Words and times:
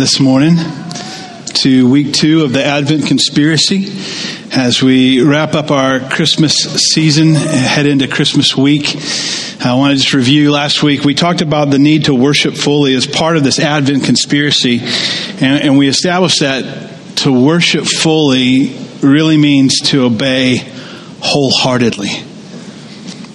this 0.00 0.18
morning 0.18 0.56
to 1.52 1.86
week 1.90 2.14
two 2.14 2.42
of 2.42 2.54
the 2.54 2.64
Advent 2.64 3.06
Conspiracy. 3.06 3.84
As 4.50 4.82
we 4.82 5.22
wrap 5.22 5.52
up 5.52 5.70
our 5.70 6.00
Christmas 6.00 6.54
season, 6.54 7.34
head 7.34 7.84
into 7.84 8.08
Christmas 8.08 8.56
week, 8.56 8.96
I 9.62 9.74
want 9.74 9.92
to 9.92 10.02
just 10.02 10.14
review 10.14 10.52
last 10.52 10.82
week. 10.82 11.04
We 11.04 11.14
talked 11.14 11.42
about 11.42 11.68
the 11.68 11.78
need 11.78 12.06
to 12.06 12.14
worship 12.14 12.54
fully 12.54 12.94
as 12.94 13.06
part 13.06 13.36
of 13.36 13.44
this 13.44 13.58
Advent 13.58 14.04
conspiracy, 14.04 14.78
and, 14.78 15.62
and 15.62 15.76
we 15.76 15.86
established 15.86 16.40
that 16.40 17.16
to 17.16 17.30
worship 17.30 17.84
fully 17.84 18.74
really 19.02 19.36
means 19.36 19.80
to 19.90 20.06
obey 20.06 20.66
wholeheartedly. 21.20 22.29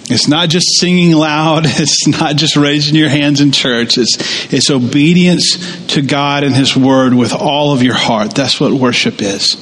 It's 0.08 0.28
not 0.28 0.48
just 0.48 0.78
singing 0.78 1.12
loud. 1.12 1.64
It's 1.66 2.06
not 2.06 2.36
just 2.36 2.56
raising 2.56 2.94
your 2.94 3.08
hands 3.08 3.40
in 3.40 3.52
church. 3.52 3.98
It's, 3.98 4.52
it's 4.52 4.70
obedience 4.70 5.86
to 5.88 6.02
God 6.02 6.44
and 6.44 6.54
His 6.54 6.76
Word 6.76 7.14
with 7.14 7.32
all 7.32 7.72
of 7.72 7.82
your 7.82 7.94
heart. 7.94 8.34
That's 8.34 8.60
what 8.60 8.72
worship 8.72 9.20
is. 9.20 9.56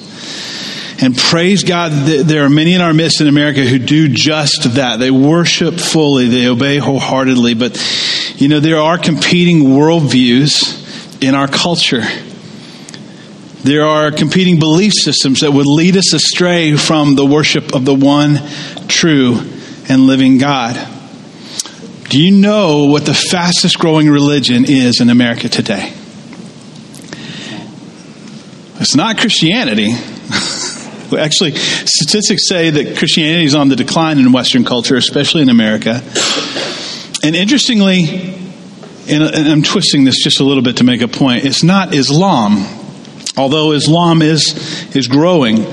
And 1.03 1.17
praise 1.17 1.65
God, 1.65 1.91
there 1.93 2.45
are 2.45 2.51
many 2.51 2.75
in 2.75 2.81
our 2.81 2.95
midst 2.95 3.21
in 3.21 3.27
America 3.27 3.65
who 3.65 3.79
do 3.79 4.09
just 4.09 4.75
that. 4.75 4.99
They 4.99 5.11
worship 5.11 5.75
fully, 5.75 6.29
they 6.29 6.47
obey 6.47 6.79
wholeheartedly. 6.79 7.55
But, 7.55 7.77
you 8.37 8.49
know, 8.49 8.61
there 8.61 8.79
are 8.79 8.99
competing 8.99 9.61
worldviews 9.61 11.23
in 11.23 11.35
our 11.35 11.49
culture. 11.49 12.03
There 13.65 13.85
are 13.85 14.13
competing 14.13 14.59
belief 14.59 14.93
systems 14.93 15.41
that 15.41 15.51
would 15.51 15.67
lead 15.67 15.97
us 15.97 16.13
astray 16.13 16.77
from 16.77 17.17
the 17.17 17.27
worship 17.27 17.75
of 17.75 17.85
the 17.85 17.95
one 17.95 18.39
true 18.89 19.41
and 19.89 20.07
living 20.07 20.39
God. 20.39 20.75
Do 22.09 22.23
you 22.23 22.31
know 22.31 22.85
what 22.85 23.07
the 23.07 23.15
fastest 23.15 23.79
growing 23.79 24.09
religion 24.09 24.65
is 24.67 25.01
in 25.01 25.11
America 25.11 25.49
today? 25.49 25.93
It's 28.81 28.95
not 28.95 29.19
Christianity. 29.19 29.93
Actually, 31.19 31.55
statistics 31.55 32.49
say 32.49 32.71
that 32.71 32.99
Christianity 32.99 33.45
is 33.45 33.55
on 33.55 33.69
the 33.69 33.77
decline 33.77 34.19
in 34.19 34.33
Western 34.33 34.65
culture, 34.65 34.97
especially 34.97 35.43
in 35.43 35.49
America. 35.49 36.03
And 37.23 37.35
interestingly, 37.35 38.35
and 39.09 39.23
I'm 39.23 39.63
twisting 39.63 40.05
this 40.05 40.23
just 40.23 40.41
a 40.41 40.45
little 40.45 40.63
bit 40.63 40.79
to 40.79 40.85
make 40.85 41.03
a 41.03 41.09
point, 41.09 41.45
it's 41.45 41.63
not 41.63 41.95
Islam, 41.95 42.67
although 43.37 43.73
Islam 43.73 44.23
is, 44.23 44.95
is 44.95 45.09
growing. 45.09 45.67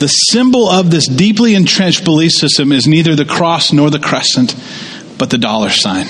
The 0.00 0.08
symbol 0.08 0.66
of 0.66 0.90
this 0.90 1.06
deeply 1.06 1.54
entrenched 1.54 2.04
belief 2.04 2.32
system 2.32 2.72
is 2.72 2.86
neither 2.86 3.14
the 3.14 3.26
cross 3.26 3.70
nor 3.70 3.90
the 3.90 3.98
crescent, 3.98 4.56
but 5.18 5.28
the 5.28 5.36
dollar 5.36 5.68
sign. 5.68 6.06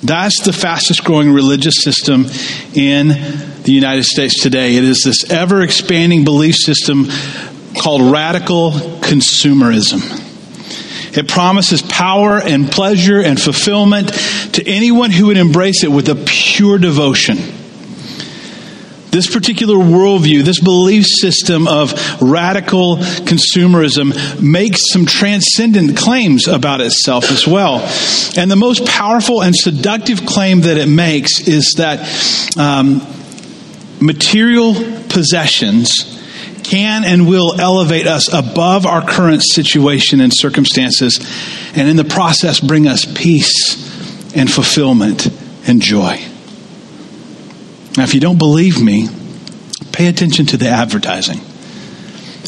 That's 0.00 0.40
the 0.44 0.52
fastest 0.52 1.02
growing 1.02 1.32
religious 1.32 1.82
system 1.82 2.26
in 2.72 3.08
the 3.64 3.72
United 3.72 4.04
States 4.04 4.40
today. 4.40 4.76
It 4.76 4.84
is 4.84 5.02
this 5.04 5.28
ever 5.28 5.62
expanding 5.62 6.22
belief 6.22 6.54
system 6.54 7.08
called 7.76 8.12
radical 8.12 8.70
consumerism. 8.70 10.20
It 11.18 11.26
promises 11.26 11.82
power 11.82 12.40
and 12.40 12.70
pleasure 12.70 13.20
and 13.20 13.40
fulfillment 13.40 14.12
to 14.54 14.68
anyone 14.68 15.10
who 15.10 15.26
would 15.26 15.36
embrace 15.36 15.82
it 15.82 15.90
with 15.90 16.08
a 16.08 16.14
pure 16.14 16.78
devotion. 16.78 17.38
This 19.12 19.30
particular 19.30 19.76
worldview, 19.76 20.42
this 20.42 20.58
belief 20.58 21.04
system 21.04 21.68
of 21.68 21.92
radical 22.22 22.96
consumerism 22.96 24.40
makes 24.40 24.90
some 24.90 25.04
transcendent 25.04 25.98
claims 25.98 26.48
about 26.48 26.80
itself 26.80 27.30
as 27.30 27.46
well. 27.46 27.80
And 28.38 28.50
the 28.50 28.56
most 28.56 28.86
powerful 28.86 29.42
and 29.42 29.54
seductive 29.54 30.24
claim 30.24 30.62
that 30.62 30.78
it 30.78 30.88
makes 30.88 31.46
is 31.46 31.74
that 31.76 32.00
um, 32.56 33.06
material 34.00 34.72
possessions 35.10 36.18
can 36.62 37.04
and 37.04 37.28
will 37.28 37.60
elevate 37.60 38.06
us 38.06 38.32
above 38.32 38.86
our 38.86 39.06
current 39.06 39.42
situation 39.44 40.22
and 40.22 40.32
circumstances, 40.34 41.18
and 41.76 41.86
in 41.86 41.96
the 41.96 42.04
process 42.04 42.60
bring 42.60 42.88
us 42.88 43.04
peace 43.04 43.76
and 44.34 44.50
fulfillment 44.50 45.28
and 45.66 45.82
joy. 45.82 46.31
Now, 47.96 48.04
if 48.04 48.14
you 48.14 48.20
don't 48.20 48.38
believe 48.38 48.82
me, 48.82 49.08
pay 49.92 50.06
attention 50.06 50.46
to 50.46 50.56
the 50.56 50.68
advertising. 50.68 51.40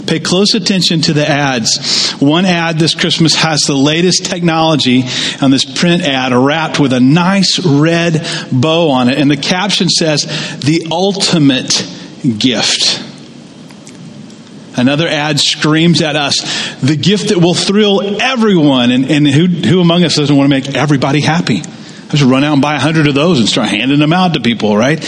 Pay 0.07 0.21
close 0.21 0.55
attention 0.55 1.01
to 1.03 1.13
the 1.13 1.27
ads. 1.27 2.13
One 2.21 2.45
ad 2.45 2.79
this 2.79 2.95
Christmas 2.95 3.35
has 3.37 3.61
the 3.61 3.75
latest 3.75 4.27
technology 4.27 5.05
on 5.41 5.51
this 5.51 5.65
print 5.65 6.03
ad 6.03 6.33
wrapped 6.33 6.79
with 6.79 6.93
a 6.93 7.01
nice 7.01 7.65
red 7.65 8.27
bow 8.53 8.91
on 8.91 9.09
it. 9.09 9.19
And 9.19 9.31
the 9.31 9.37
caption 9.37 9.89
says, 9.89 10.25
The 10.61 10.89
ultimate 10.91 11.87
gift. 12.39 13.03
Another 14.77 15.07
ad 15.07 15.39
screams 15.39 16.03
at 16.03 16.17
us, 16.17 16.41
the 16.81 16.97
gift 16.97 17.29
that 17.29 17.39
will 17.39 17.55
thrill 17.55 18.21
everyone. 18.21 18.91
And, 18.91 19.11
and 19.11 19.27
who, 19.27 19.47
who 19.47 19.81
among 19.81 20.05
us 20.05 20.17
doesn't 20.17 20.37
want 20.37 20.47
to 20.47 20.51
make 20.51 20.75
everybody 20.75 21.23
happy? 21.23 21.63
Just 22.15 22.31
run 22.31 22.45
out 22.45 22.55
and 22.55 22.63
buy 22.63 22.77
a 22.77 22.81
hundred 22.81 23.07
of 23.09 23.15
those 23.15 23.41
and 23.41 23.49
start 23.49 23.69
handing 23.69 23.99
them 23.99 24.13
out 24.13 24.35
to 24.35 24.41
people, 24.41 24.77
right? 24.77 24.99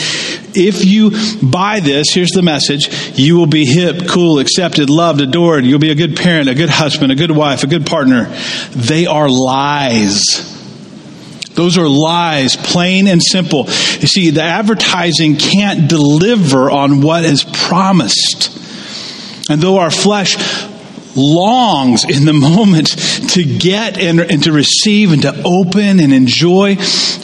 If 0.55 0.85
you 0.85 1.13
buy 1.43 1.81
this, 1.81 2.09
here's 2.13 2.31
the 2.31 2.43
message. 2.43 3.19
You 3.19 3.37
will 3.37 3.47
be 3.47 3.65
hip, 3.65 4.09
cool, 4.09 4.39
accepted, 4.39 4.91
loved, 4.91 5.21
adored. 5.21 5.65
You'll 5.65 5.79
be 5.79 5.91
a 5.91 5.95
good 5.95 6.17
parent, 6.17 6.49
a 6.49 6.55
good 6.55 6.71
husband, 6.71 7.13
a 7.13 7.15
good 7.15 7.31
wife, 7.31 7.63
a 7.63 7.67
good 7.67 7.87
partner. 7.87 8.25
They 8.71 9.07
are 9.07 9.29
lies. 9.29 10.23
Those 11.55 11.79
are 11.79 11.89
lies, 11.89 12.55
plain 12.55 13.07
and 13.07 13.23
simple. 13.23 13.65
You 13.65 14.07
see, 14.07 14.31
the 14.31 14.43
advertising 14.43 15.37
can't 15.37 15.89
deliver 15.89 16.71
on 16.71 17.01
what 17.01 17.25
is 17.25 17.45
promised. 17.45 18.53
And 19.49 19.61
though 19.61 19.79
our 19.79 19.91
flesh 19.91 20.37
longs 21.17 22.05
in 22.05 22.27
the 22.27 22.33
moment 22.35 23.16
to 23.37 23.45
get 23.45 23.99
and, 23.99 24.19
and, 24.19 24.43
to 24.45 24.53
receive 24.53 25.13
and 25.13 25.23
to 25.23 25.43
open 25.45 26.01
and 26.01 26.13
enjoy, 26.13 26.77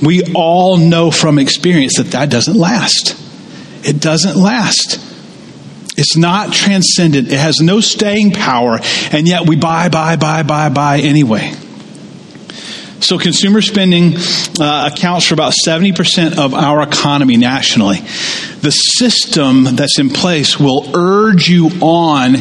we 0.03 0.23
all 0.35 0.77
know 0.77 1.11
from 1.11 1.39
experience 1.39 1.97
that 1.97 2.09
that 2.09 2.31
doesn't 2.31 2.57
last. 2.57 3.17
It 3.83 4.01
doesn't 4.01 4.37
last. 4.37 5.01
It's 5.97 6.17
not 6.17 6.53
transcendent. 6.53 7.29
It 7.29 7.39
has 7.39 7.61
no 7.61 7.81
staying 7.81 8.33
power, 8.33 8.79
and 9.11 9.27
yet 9.27 9.49
we 9.49 9.57
buy, 9.57 9.89
buy, 9.89 10.17
buy, 10.17 10.43
buy, 10.43 10.69
buy 10.69 10.99
anyway. 10.99 11.55
So, 13.03 13.19
consumer 13.19 13.61
spending 13.63 14.15
uh, 14.61 14.91
accounts 14.93 15.27
for 15.27 15.35
about 15.35 15.55
70% 15.67 16.39
of 16.39 16.55
our 16.55 16.83
economy 16.83 17.37
nationally. 17.37 17.97
The 18.61 18.71
system 18.71 19.65
that's 19.65 19.99
in 19.99 20.09
place 20.09 20.59
will 20.61 20.97
urge 20.97 21.49
you 21.49 21.69
on, 21.81 22.37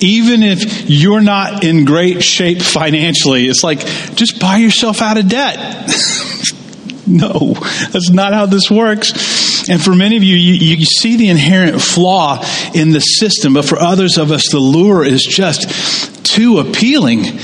even 0.00 0.42
if 0.42 0.90
you're 0.90 1.20
not 1.20 1.62
in 1.62 1.84
great 1.84 2.24
shape 2.24 2.60
financially. 2.60 3.46
It's 3.46 3.62
like, 3.62 3.78
just 4.16 4.40
buy 4.40 4.56
yourself 4.56 5.00
out 5.00 5.18
of 5.18 5.28
debt. 5.28 5.56
no, 7.06 7.54
that's 7.92 8.10
not 8.10 8.32
how 8.32 8.46
this 8.46 8.68
works. 8.68 9.68
And 9.68 9.80
for 9.80 9.94
many 9.94 10.16
of 10.16 10.24
you, 10.24 10.34
you, 10.34 10.76
you 10.78 10.84
see 10.84 11.16
the 11.16 11.28
inherent 11.28 11.80
flaw 11.80 12.44
in 12.74 12.90
the 12.90 12.98
system, 12.98 13.54
but 13.54 13.64
for 13.64 13.78
others 13.78 14.18
of 14.18 14.32
us, 14.32 14.50
the 14.50 14.58
lure 14.58 15.04
is 15.04 15.22
just 15.22 16.26
too 16.26 16.58
appealing 16.58 17.38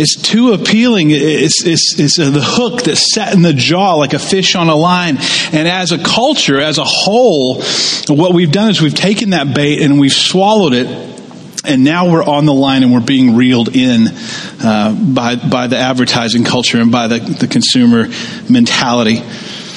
is 0.00 0.18
too 0.20 0.52
appealing. 0.52 1.10
It's, 1.10 1.64
it's, 1.64 1.94
it's 1.98 2.16
the 2.16 2.40
hook 2.42 2.84
that's 2.84 3.12
set 3.14 3.34
in 3.34 3.42
the 3.42 3.52
jaw 3.52 3.94
like 3.94 4.14
a 4.14 4.18
fish 4.18 4.54
on 4.56 4.68
a 4.68 4.74
line. 4.74 5.18
And 5.52 5.68
as 5.68 5.92
a 5.92 5.98
culture, 5.98 6.58
as 6.58 6.78
a 6.78 6.84
whole, 6.84 7.62
what 8.08 8.32
we've 8.32 8.50
done 8.50 8.70
is 8.70 8.80
we've 8.80 8.94
taken 8.94 9.30
that 9.30 9.54
bait 9.54 9.82
and 9.82 10.00
we've 10.00 10.12
swallowed 10.12 10.72
it. 10.72 11.08
And 11.62 11.84
now 11.84 12.10
we're 12.10 12.24
on 12.24 12.46
the 12.46 12.54
line 12.54 12.82
and 12.82 12.92
we're 12.92 13.00
being 13.00 13.36
reeled 13.36 13.76
in 13.76 14.06
uh, 14.62 14.96
by, 15.14 15.36
by 15.36 15.66
the 15.66 15.76
advertising 15.76 16.42
culture 16.44 16.80
and 16.80 16.90
by 16.90 17.06
the, 17.06 17.18
the 17.18 17.46
consumer 17.46 18.08
mentality. 18.48 19.16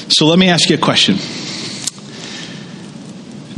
So 0.08 0.26
let 0.26 0.38
me 0.38 0.48
ask 0.48 0.70
you 0.70 0.76
a 0.76 0.80
question. 0.80 1.16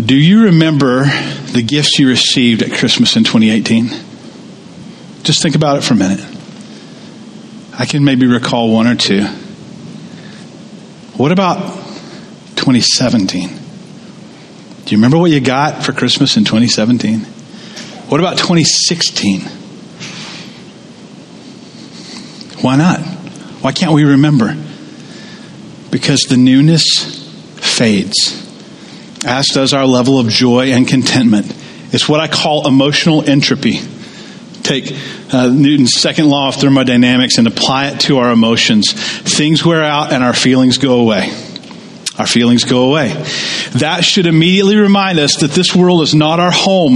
Do 0.05 0.17
you 0.17 0.45
remember 0.45 1.05
the 1.53 1.63
gifts 1.65 1.99
you 2.01 2.09
received 2.09 2.63
at 2.63 2.73
Christmas 2.73 3.17
in 3.17 3.23
2018? 3.23 3.89
Just 5.23 5.43
think 5.43 5.55
about 5.55 5.79
it 5.79 5.85
for 5.85 5.95
a 5.95 5.97
minute. 5.97 6.36
I 7.79 7.85
can 7.85 8.05
maybe 8.05 8.27
recall 8.27 8.73
one 8.73 8.87
or 8.87 8.95
two. 8.95 9.25
What 11.17 11.31
about 11.31 11.59
2017? 12.57 13.49
Do 13.49 14.95
you 14.95 14.97
remember 14.97 15.19
what 15.19 15.31
you 15.31 15.41
got 15.41 15.85
for 15.85 15.93
Christmas 15.93 16.37
in 16.37 16.45
2017? 16.45 17.21
What 18.09 18.21
about 18.21 18.39
2016? 18.39 19.41
Why 22.63 22.77
not? 22.77 23.01
Why 23.61 23.73
can't 23.73 23.93
we 23.93 24.05
remember? 24.05 24.57
Because 25.91 26.23
the 26.23 26.37
newness 26.37 27.27
fades, 27.57 28.43
as 29.27 29.49
does 29.49 29.75
our 29.75 29.87
level 29.87 30.19
of 30.19 30.29
joy 30.29 30.73
and 30.73 30.89
contentment. 30.89 31.55
It's 31.93 32.09
what 32.09 32.21
I 32.21 32.29
call 32.29 32.67
emotional 32.67 33.29
entropy 33.29 33.81
take 34.67 34.93
uh, 35.33 35.49
Newton's 35.49 35.99
second 35.99 36.29
law 36.29 36.49
of 36.49 36.57
thermodynamics 36.57 37.39
and 37.39 37.47
apply 37.47 37.89
it 37.89 38.01
to 38.01 38.19
our 38.19 38.31
emotions. 38.31 38.93
Things 38.93 39.65
wear 39.65 39.83
out 39.83 40.13
and 40.13 40.23
our 40.23 40.35
feelings 40.35 40.79
go 40.79 41.01
away. 41.01 41.31
Our 42.19 42.27
feelings 42.27 42.65
go 42.65 42.89
away. 42.89 43.09
That 43.75 44.01
should 44.03 44.27
immediately 44.27 44.77
remind 44.77 45.19
us 45.19 45.37
that 45.41 45.51
this 45.51 45.75
world 45.75 46.03
is 46.03 46.15
not 46.15 46.41
our 46.41 46.51
home. 46.51 46.95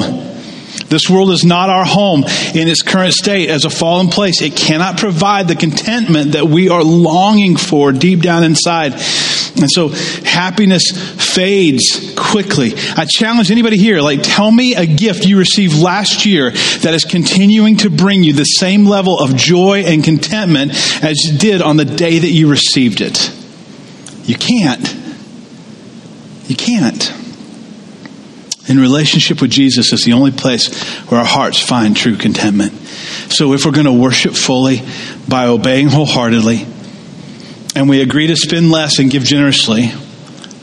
This 0.88 1.11
world 1.11 1.31
is 1.31 1.44
not 1.44 1.69
our 1.69 1.84
home 1.84 2.25
in 2.25 2.69
its 2.69 2.82
current 2.82 3.12
state 3.12 3.49
as 3.49 3.64
a 3.64 3.70
fallen 3.70 4.08
place. 4.08 4.40
It 4.40 4.56
cannot 4.56 4.99
provide 4.99 5.46
the 5.46 5.56
contentment 5.56 6.32
that 6.32 6.46
we 6.46 6.69
are 6.69 6.82
longing 6.82 7.56
for 7.56 7.93
deep 7.93 8.20
down 8.20 8.44
inside. 8.44 8.94
And 9.56 9.70
so 9.70 9.88
happiness 9.88 10.91
fades 10.91 12.14
quickly. 12.17 12.73
I 12.97 13.06
challenge 13.08 13.50
anybody 13.50 13.76
here, 13.76 14.00
like, 14.00 14.20
tell 14.23 14.50
me 14.50 14.75
a 14.75 14.87
gift 14.87 15.26
you 15.26 15.38
received 15.38 15.79
last 15.79 16.25
year 16.25 16.50
that 16.50 16.94
is 16.94 17.05
continuing 17.05 17.76
to 17.79 17.91
bring 17.91 18.23
you 18.23 18.32
the 18.32 18.44
same 18.44 18.87
level 18.87 19.19
of 19.19 19.37
joy 19.37 19.82
and 19.87 20.05
contentment 20.05 20.73
as 21.02 21.25
you 21.25 21.38
did 21.38 21.62
on 21.62 21.76
the 21.76 21.85
day 21.85 22.19
that 22.19 22.29
you 22.29 22.50
received 22.50 23.00
it. 23.00 23.32
You 24.25 24.37
can't. 24.37 24.97
You 26.46 26.56
can't. 26.56 27.12
In 28.69 28.79
relationship 28.79 29.41
with 29.43 29.50
Jesus 29.50 29.93
is 29.93 30.05
the 30.05 30.12
only 30.12 30.31
place 30.31 30.73
where 31.08 31.19
our 31.19 31.26
hearts 31.26 31.61
find 31.61 31.96
true 31.96 32.17
contentment. 32.17 32.73
So 33.31 33.53
if 33.53 33.67
we're 33.67 33.73
going 33.73 33.87
to 33.87 33.93
worship 33.93 34.35
fully 34.35 34.82
by 35.29 35.46
obeying 35.46 35.88
wholeheartedly, 35.88 36.67
and 37.75 37.88
we 37.88 38.02
agree 38.02 38.26
to 38.26 38.37
spend 38.37 38.70
less 38.70 38.99
and 38.99 39.11
give 39.11 39.25
generously, 39.25 39.93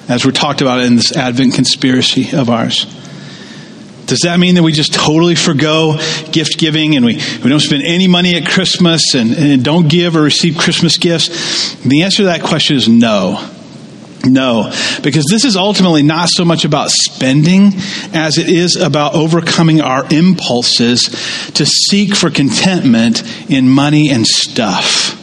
as 0.09 0.25
we're 0.25 0.31
talked 0.31 0.62
about 0.62 0.81
in 0.81 0.95
this 0.95 1.15
Advent 1.15 1.54
conspiracy 1.54 2.36
of 2.36 2.50
ours, 2.50 2.86
does 4.07 4.19
that 4.19 4.39
mean 4.39 4.56
that 4.56 4.63
we 4.63 4.71
just 4.71 4.94
totally 4.94 5.36
forego 5.36 6.00
gift 6.31 6.57
giving 6.57 6.95
and 6.95 7.06
we, 7.06 7.15
we 7.44 7.50
don't 7.50 7.59
spend 7.59 7.83
any 7.83 8.07
money 8.07 8.36
at 8.36 8.48
Christmas 8.48 9.13
and, 9.13 9.33
and 9.33 9.63
don't 9.63 9.89
give 9.89 10.15
or 10.15 10.21
receive 10.21 10.57
Christmas 10.57 10.98
gifts? 10.98 11.75
The 11.81 12.04
answer 12.04 12.18
to 12.18 12.24
that 12.25 12.42
question 12.42 12.77
is 12.77 12.88
no. 12.88 13.54
No, 14.25 14.74
because 15.04 15.25
this 15.30 15.45
is 15.45 15.56
ultimately 15.56 16.04
not 16.04 16.30
so 16.30 16.44
much 16.44 16.65
about 16.65 16.89
spending 16.89 17.71
as 18.13 18.38
it 18.38 18.50
is 18.50 18.75
about 18.75 19.13
overcoming 19.13 19.80
our 19.80 20.06
impulses 20.12 21.04
to 21.54 21.65
seek 21.65 22.15
for 22.15 22.30
contentment 22.30 23.21
in 23.50 23.69
money 23.69 24.09
and 24.09 24.25
stuff. 24.25 25.17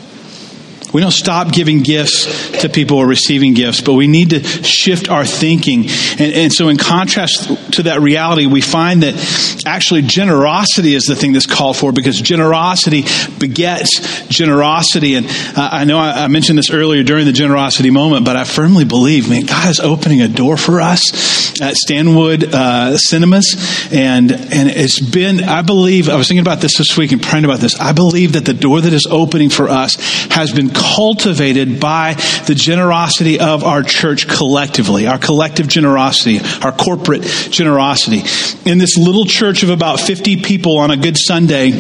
We 0.94 1.00
don't 1.00 1.10
stop 1.10 1.52
giving 1.52 1.82
gifts 1.82 2.60
to 2.60 2.68
people 2.68 2.98
or 2.98 3.06
receiving 3.08 3.52
gifts, 3.52 3.80
but 3.80 3.94
we 3.94 4.06
need 4.06 4.30
to 4.30 4.44
shift 4.44 5.08
our 5.08 5.26
thinking. 5.26 5.86
And, 6.20 6.32
and, 6.32 6.52
so, 6.52 6.68
in 6.68 6.76
contrast 6.76 7.72
to 7.72 7.82
that 7.82 8.00
reality, 8.00 8.46
we 8.46 8.60
find 8.60 9.02
that 9.02 9.64
actually 9.66 10.02
generosity 10.02 10.94
is 10.94 11.02
the 11.04 11.16
thing 11.16 11.32
that's 11.32 11.46
called 11.46 11.76
for 11.76 11.90
because 11.90 12.20
generosity 12.20 13.04
begets 13.40 14.28
generosity. 14.28 15.16
And 15.16 15.26
uh, 15.26 15.68
I 15.72 15.84
know 15.84 15.98
I, 15.98 16.24
I, 16.24 16.28
mentioned 16.28 16.58
this 16.58 16.70
earlier 16.70 17.02
during 17.02 17.26
the 17.26 17.32
generosity 17.32 17.90
moment, 17.90 18.24
but 18.24 18.36
I 18.36 18.44
firmly 18.44 18.84
believe, 18.84 19.28
man, 19.28 19.46
God 19.46 19.68
is 19.68 19.80
opening 19.80 20.20
a 20.20 20.28
door 20.28 20.56
for 20.56 20.80
us 20.80 21.60
at 21.60 21.74
Stanwood 21.74 22.44
uh, 22.54 22.96
Cinemas. 22.98 23.88
And, 23.92 24.30
and 24.30 24.70
it's 24.70 25.00
been, 25.00 25.42
I 25.42 25.62
believe, 25.62 26.08
I 26.08 26.14
was 26.14 26.28
thinking 26.28 26.46
about 26.46 26.60
this 26.60 26.78
this 26.78 26.96
week 26.96 27.10
and 27.10 27.20
praying 27.20 27.44
about 27.44 27.58
this. 27.58 27.80
I 27.80 27.92
believe 27.92 28.34
that 28.34 28.44
the 28.44 28.54
door 28.54 28.80
that 28.80 28.92
is 28.92 29.08
opening 29.10 29.50
for 29.50 29.68
us 29.68 29.96
has 30.30 30.52
been 30.52 30.70
cultivated 30.94 31.80
by 31.80 32.14
the 32.46 32.54
generosity 32.54 33.40
of 33.40 33.64
our 33.64 33.82
church 33.82 34.28
collectively, 34.28 35.06
our 35.06 35.18
collective 35.18 35.68
generosity, 35.68 36.38
our 36.62 36.72
corporate 36.72 37.22
generosity. 37.22 38.22
In 38.68 38.78
this 38.78 38.96
little 38.96 39.24
church 39.24 39.62
of 39.62 39.70
about 39.70 40.00
50 40.00 40.42
people 40.42 40.78
on 40.78 40.90
a 40.90 40.96
good 40.96 41.16
Sunday, 41.16 41.70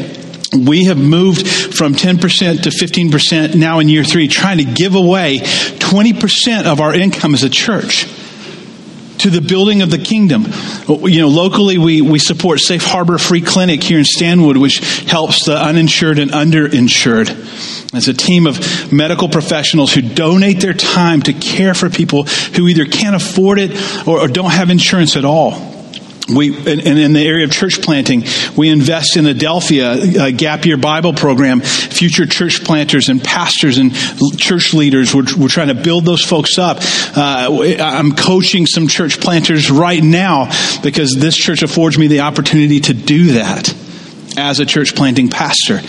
we 0.56 0.84
have 0.84 0.98
moved 0.98 1.46
from 1.46 1.94
10% 1.94 2.62
to 2.62 2.70
15% 2.70 3.54
now 3.54 3.78
in 3.80 3.88
year 3.88 4.04
three, 4.04 4.28
trying 4.28 4.58
to 4.58 4.64
give 4.64 4.94
away 4.94 5.38
20% 5.38 6.64
of 6.66 6.80
our 6.80 6.94
income 6.94 7.34
as 7.34 7.42
a 7.42 7.50
church 7.50 8.06
to 9.18 9.30
the 9.30 9.40
building 9.40 9.82
of 9.82 9.90
the 9.90 9.98
kingdom. 9.98 10.44
You 10.88 11.22
know, 11.22 11.28
locally 11.28 11.78
we, 11.78 12.02
we 12.02 12.18
support 12.18 12.60
Safe 12.60 12.84
Harbor 12.84 13.18
Free 13.18 13.40
Clinic 13.40 13.82
here 13.82 13.98
in 13.98 14.04
Stanwood, 14.04 14.56
which 14.56 14.78
helps 15.04 15.44
the 15.44 15.56
uninsured 15.56 16.18
and 16.18 16.30
underinsured. 16.30 17.30
It's 17.94 18.08
a 18.08 18.14
team 18.14 18.46
of 18.46 18.92
medical 18.92 19.28
professionals 19.28 19.92
who 19.92 20.02
donate 20.02 20.60
their 20.60 20.74
time 20.74 21.22
to 21.22 21.32
care 21.32 21.74
for 21.74 21.88
people 21.90 22.24
who 22.24 22.66
either 22.66 22.84
can't 22.84 23.14
afford 23.14 23.58
it 23.58 24.06
or, 24.06 24.20
or 24.20 24.28
don't 24.28 24.50
have 24.50 24.70
insurance 24.70 25.16
at 25.16 25.24
all 25.24 25.73
we 26.28 26.56
and 26.56 26.80
in 26.98 27.12
the 27.12 27.26
area 27.26 27.44
of 27.44 27.50
church 27.50 27.82
planting 27.82 28.24
we 28.56 28.68
invest 28.68 29.16
in 29.16 29.24
adelphia 29.26 30.26
a 30.26 30.32
gap 30.32 30.64
year 30.64 30.76
bible 30.76 31.12
program. 31.12 31.60
Future 31.60 32.26
church 32.26 32.64
planters 32.64 33.08
and 33.08 33.22
pastors 33.22 33.78
and 33.78 33.94
church 34.38 34.72
leaders 34.74 35.14
we're, 35.14 35.24
we're 35.38 35.48
trying 35.48 35.68
to 35.68 35.74
build 35.74 36.04
those 36.04 36.24
folks 36.24 36.58
up. 36.58 36.78
Uh, 37.16 37.76
i'm 37.80 38.14
coaching 38.14 38.66
some 38.66 38.88
church 38.88 39.20
planters 39.20 39.70
right 39.70 40.02
now 40.02 40.50
because 40.82 41.14
this 41.14 41.36
church 41.36 41.62
affords 41.62 41.98
me 41.98 42.06
the 42.06 42.20
opportunity 42.20 42.80
to 42.80 42.94
do 42.94 43.32
that 43.32 43.74
as 44.36 44.60
a 44.60 44.66
church 44.66 44.94
planting 44.94 45.28
pastor. 45.28 45.80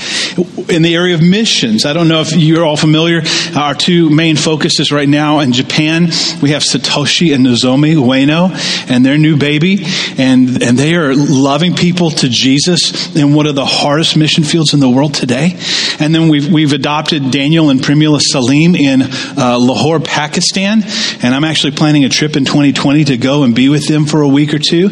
In 0.69 0.81
the 0.81 0.96
area 0.96 1.15
of 1.15 1.22
missions, 1.22 1.86
I 1.86 1.93
don't 1.93 2.08
know 2.08 2.22
if 2.22 2.36
you're 2.36 2.65
all 2.65 2.77
familiar. 2.77 3.22
Our 3.55 3.74
two 3.74 4.10
main 4.10 4.36
focuses 4.36 4.91
right 4.91 5.08
now 5.08 5.39
in 5.39 5.51
Japan, 5.51 6.05
we 6.41 6.51
have 6.51 6.63
Satoshi 6.63 7.34
and 7.34 7.46
Nozomi 7.46 7.96
Ueno 7.96 8.51
and 8.89 9.05
their 9.05 9.17
new 9.17 9.38
baby, 9.38 9.86
and, 10.17 10.62
and 10.62 10.77
they 10.77 10.96
are 10.96 11.13
loving 11.13 11.75
people 11.75 12.12
to 12.12 12.29
Jesus 12.29 13.15
in 13.15 13.34
one 13.34 13.48
of 13.48 13.55
the 13.55 13.65
hardest 13.65 14.17
mission 14.17 14.43
fields 14.43 14.74
in 14.74 14.79
the 14.79 14.89
world 14.89 15.13
today. 15.13 15.58
And 16.00 16.13
then 16.13 16.29
we've, 16.29 16.51
we've 16.51 16.74
adopted 16.74 17.31
Daniel 17.31 17.70
and 17.70 17.81
Primula 17.81 18.20
Salim 18.20 18.75
in 18.75 19.01
uh, 19.03 19.58
Lahore, 19.60 20.00
Pakistan, 20.00 20.84
and 21.22 21.36
I'm 21.36 21.43
actually 21.43 21.72
planning 21.72 22.05
a 22.05 22.10
trip 22.10 22.36
in 22.36 22.46
2020 22.46 23.05
to 23.05 23.17
go 23.17 23.43
and 23.43 23.55
be 23.55 23.70
with 23.70 23.88
them 23.88 24.05
for 24.05 24.22
a 24.22 24.27
week 24.27 24.53
or 24.53 24.60
two. 24.60 24.89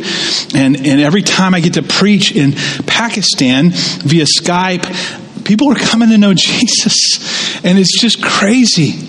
And, 0.56 0.76
and 0.78 1.02
every 1.02 1.22
time 1.22 1.54
I 1.54 1.60
get 1.60 1.74
to 1.76 1.84
preach 1.84 2.36
in 2.36 2.54
Pakistan, 2.86 3.43
via 3.52 4.26
Skype, 4.26 5.44
people 5.46 5.72
are 5.72 5.76
coming 5.76 6.10
to 6.10 6.18
know 6.18 6.34
Jesus. 6.36 7.64
And 7.66 7.78
it's 7.78 8.00
just 8.00 8.24
crazy. 8.24 9.08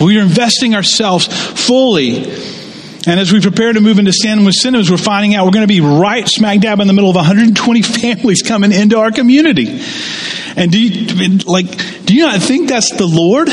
We 0.00 0.18
are 0.18 0.22
investing 0.22 0.74
ourselves 0.74 1.26
fully. 1.26 2.24
And 3.06 3.18
as 3.18 3.32
we 3.32 3.40
prepare 3.40 3.72
to 3.72 3.80
move 3.80 3.98
into 3.98 4.12
Stanwood 4.12 4.54
Cinemas, 4.54 4.90
we're 4.90 4.98
finding 4.98 5.34
out 5.34 5.46
we're 5.46 5.52
going 5.52 5.66
to 5.66 5.72
be 5.72 5.80
right 5.80 6.28
smack 6.28 6.60
dab 6.60 6.80
in 6.80 6.86
the 6.86 6.92
middle 6.92 7.10
of 7.10 7.16
120 7.16 7.82
families 7.82 8.42
coming 8.42 8.72
into 8.72 8.98
our 8.98 9.10
community. 9.10 9.80
And 10.56 10.70
do 10.70 10.80
you, 10.80 11.38
like, 11.38 12.04
do 12.04 12.14
you 12.14 12.26
not 12.26 12.40
think 12.40 12.68
that's 12.68 12.94
the 12.94 13.06
Lord? 13.06 13.48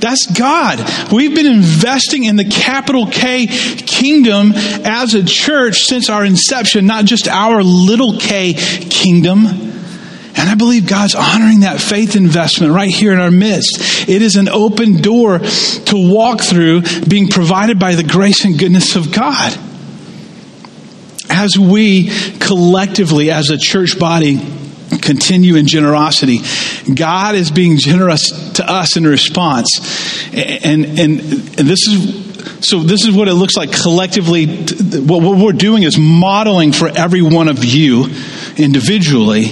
That's 0.00 0.26
God. 0.26 1.12
We've 1.12 1.34
been 1.34 1.46
investing 1.46 2.24
in 2.24 2.36
the 2.36 2.44
capital 2.44 3.06
K 3.06 3.46
kingdom 3.46 4.52
as 4.54 5.14
a 5.14 5.24
church 5.24 5.82
since 5.82 6.08
our 6.08 6.24
inception, 6.24 6.86
not 6.86 7.04
just 7.04 7.28
our 7.28 7.62
little 7.62 8.18
k 8.18 8.54
kingdom. 8.54 9.46
And 9.46 10.48
I 10.48 10.54
believe 10.54 10.86
God's 10.86 11.16
honoring 11.16 11.60
that 11.60 11.80
faith 11.80 12.14
investment 12.14 12.72
right 12.72 12.90
here 12.90 13.12
in 13.12 13.18
our 13.18 13.30
midst. 13.30 14.08
It 14.08 14.22
is 14.22 14.36
an 14.36 14.48
open 14.48 15.02
door 15.02 15.40
to 15.40 15.94
walk 15.94 16.42
through 16.42 16.82
being 17.08 17.26
provided 17.26 17.80
by 17.80 17.96
the 17.96 18.04
grace 18.04 18.44
and 18.44 18.56
goodness 18.56 18.94
of 18.94 19.12
God. 19.12 19.58
As 21.28 21.58
we 21.58 22.10
collectively, 22.38 23.32
as 23.32 23.50
a 23.50 23.58
church 23.58 23.98
body, 23.98 24.40
continue 25.08 25.56
in 25.56 25.66
generosity. 25.66 26.40
God 26.94 27.34
is 27.34 27.50
being 27.50 27.78
generous 27.78 28.52
to 28.54 28.70
us 28.70 28.98
in 28.98 29.06
response. 29.06 29.80
And, 30.34 30.84
and, 30.84 31.20
and 31.20 31.66
this 31.66 31.88
is, 31.88 32.68
so 32.68 32.80
this 32.80 33.06
is 33.06 33.16
what 33.16 33.26
it 33.26 33.32
looks 33.32 33.56
like 33.56 33.72
collectively. 33.72 34.46
What 34.46 35.22
we're 35.22 35.52
doing 35.52 35.82
is 35.82 35.96
modeling 35.96 36.72
for 36.72 36.88
every 36.88 37.22
one 37.22 37.48
of 37.48 37.64
you 37.64 38.04
individually 38.58 39.46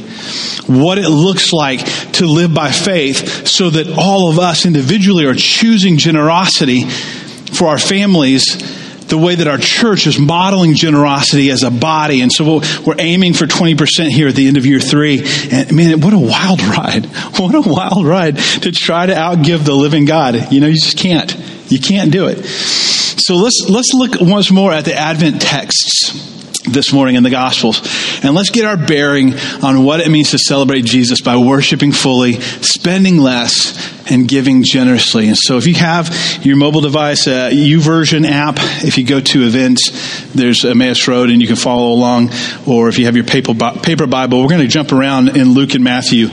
what 0.67 0.99
it 0.99 1.09
looks 1.09 1.53
like 1.53 1.81
to 2.13 2.27
live 2.27 2.53
by 2.53 2.71
faith 2.71 3.47
so 3.47 3.71
that 3.71 3.89
all 3.97 4.29
of 4.29 4.39
us 4.39 4.67
individually 4.67 5.25
are 5.25 5.35
choosing 5.35 5.97
generosity 5.97 6.83
for 6.83 7.69
our 7.69 7.79
families 7.79 8.86
the 9.09 9.19
way 9.19 9.35
that 9.35 9.47
our 9.47 9.59
church 9.59 10.07
is 10.07 10.19
modeling 10.19 10.75
generosity 10.75 11.51
as 11.51 11.63
a 11.63 11.71
body. 11.71 12.21
And 12.21 12.33
so 12.33 12.61
we're 12.85 12.97
aiming 12.99 13.35
for 13.35 13.47
20% 13.47 14.09
here 14.09 14.29
at 14.29 14.35
the 14.35 14.49
end 14.49 14.57
of 14.57 14.67
year 14.67 14.81
three. 14.81 15.23
And 15.51 15.75
man, 15.75 16.01
what 16.01 16.13
a 16.13 16.19
wild 16.19 16.63
ride. 16.63 17.07
What 17.37 17.55
a 17.55 17.61
wild 17.61 18.07
ride 18.07 18.39
to 18.39 18.73
try 18.73 19.07
to 19.07 19.13
outgive 19.13 19.65
the 19.65 19.75
living 19.75 20.05
God. 20.05 20.53
You 20.53 20.61
know, 20.61 20.69
you 20.69 20.75
just 20.75 20.97
can't. 20.97 21.37
You 21.69 21.79
can't 21.79 22.11
do 22.11 22.29
it. 22.29 22.45
So 22.45 23.37
let's, 23.37 23.67
let's 23.69 23.93
look 23.93 24.21
once 24.21 24.51
more 24.51 24.73
at 24.73 24.85
the 24.85 24.95
Advent 24.95 25.43
texts 25.43 26.46
this 26.67 26.93
morning 26.93 27.17
in 27.17 27.23
the 27.23 27.31
Gospels. 27.31 27.81
And 28.23 28.35
let's 28.35 28.51
get 28.51 28.65
our 28.65 28.77
bearing 28.77 29.35
on 29.63 29.85
what 29.85 30.01
it 30.01 30.09
means 30.11 30.31
to 30.33 30.39
celebrate 30.39 30.85
Jesus 30.85 31.21
by 31.21 31.37
worshiping 31.37 31.93
fully, 31.93 32.41
spending 32.41 33.19
less, 33.19 33.95
and 34.11 34.29
giving 34.29 34.63
generously. 34.63 35.29
And 35.29 35.37
so 35.37 35.57
if 35.57 35.67
you 35.67 35.75
have 35.75 36.15
your 36.43 36.57
mobile 36.57 36.81
device, 36.81 37.27
uh, 37.27 37.51
YouVersion 37.51 38.29
app, 38.29 38.57
if 38.85 38.99
you 38.99 39.05
go 39.05 39.21
to 39.21 39.43
events, 39.43 40.33
there's 40.33 40.65
Emmaus 40.65 41.09
Road 41.09 41.31
and 41.31 41.41
you 41.41 41.47
can 41.47 41.57
follow 41.57 41.93
along. 41.93 42.31
Or 42.67 42.89
if 42.89 42.99
you 42.99 43.07
have 43.07 43.17
your 43.17 43.25
paper, 43.25 43.55
paper 43.83 44.07
Bible, 44.07 44.43
we're 44.43 44.49
going 44.49 44.61
to 44.61 44.69
jump 44.69 44.93
around 44.93 45.37
in 45.37 45.51
Luke 45.51 45.75
and 45.75 45.83
Matthew 45.83 46.29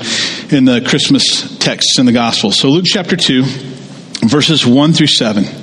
in 0.55 0.65
the 0.65 0.85
Christmas 0.87 1.57
texts 1.57 1.97
in 1.97 2.05
the 2.05 2.11
Gospel. 2.11 2.51
So 2.51 2.69
Luke 2.69 2.85
chapter 2.87 3.15
2 3.15 3.43
verses 4.23 4.65
1 4.65 4.93
through 4.93 5.07
7. 5.07 5.62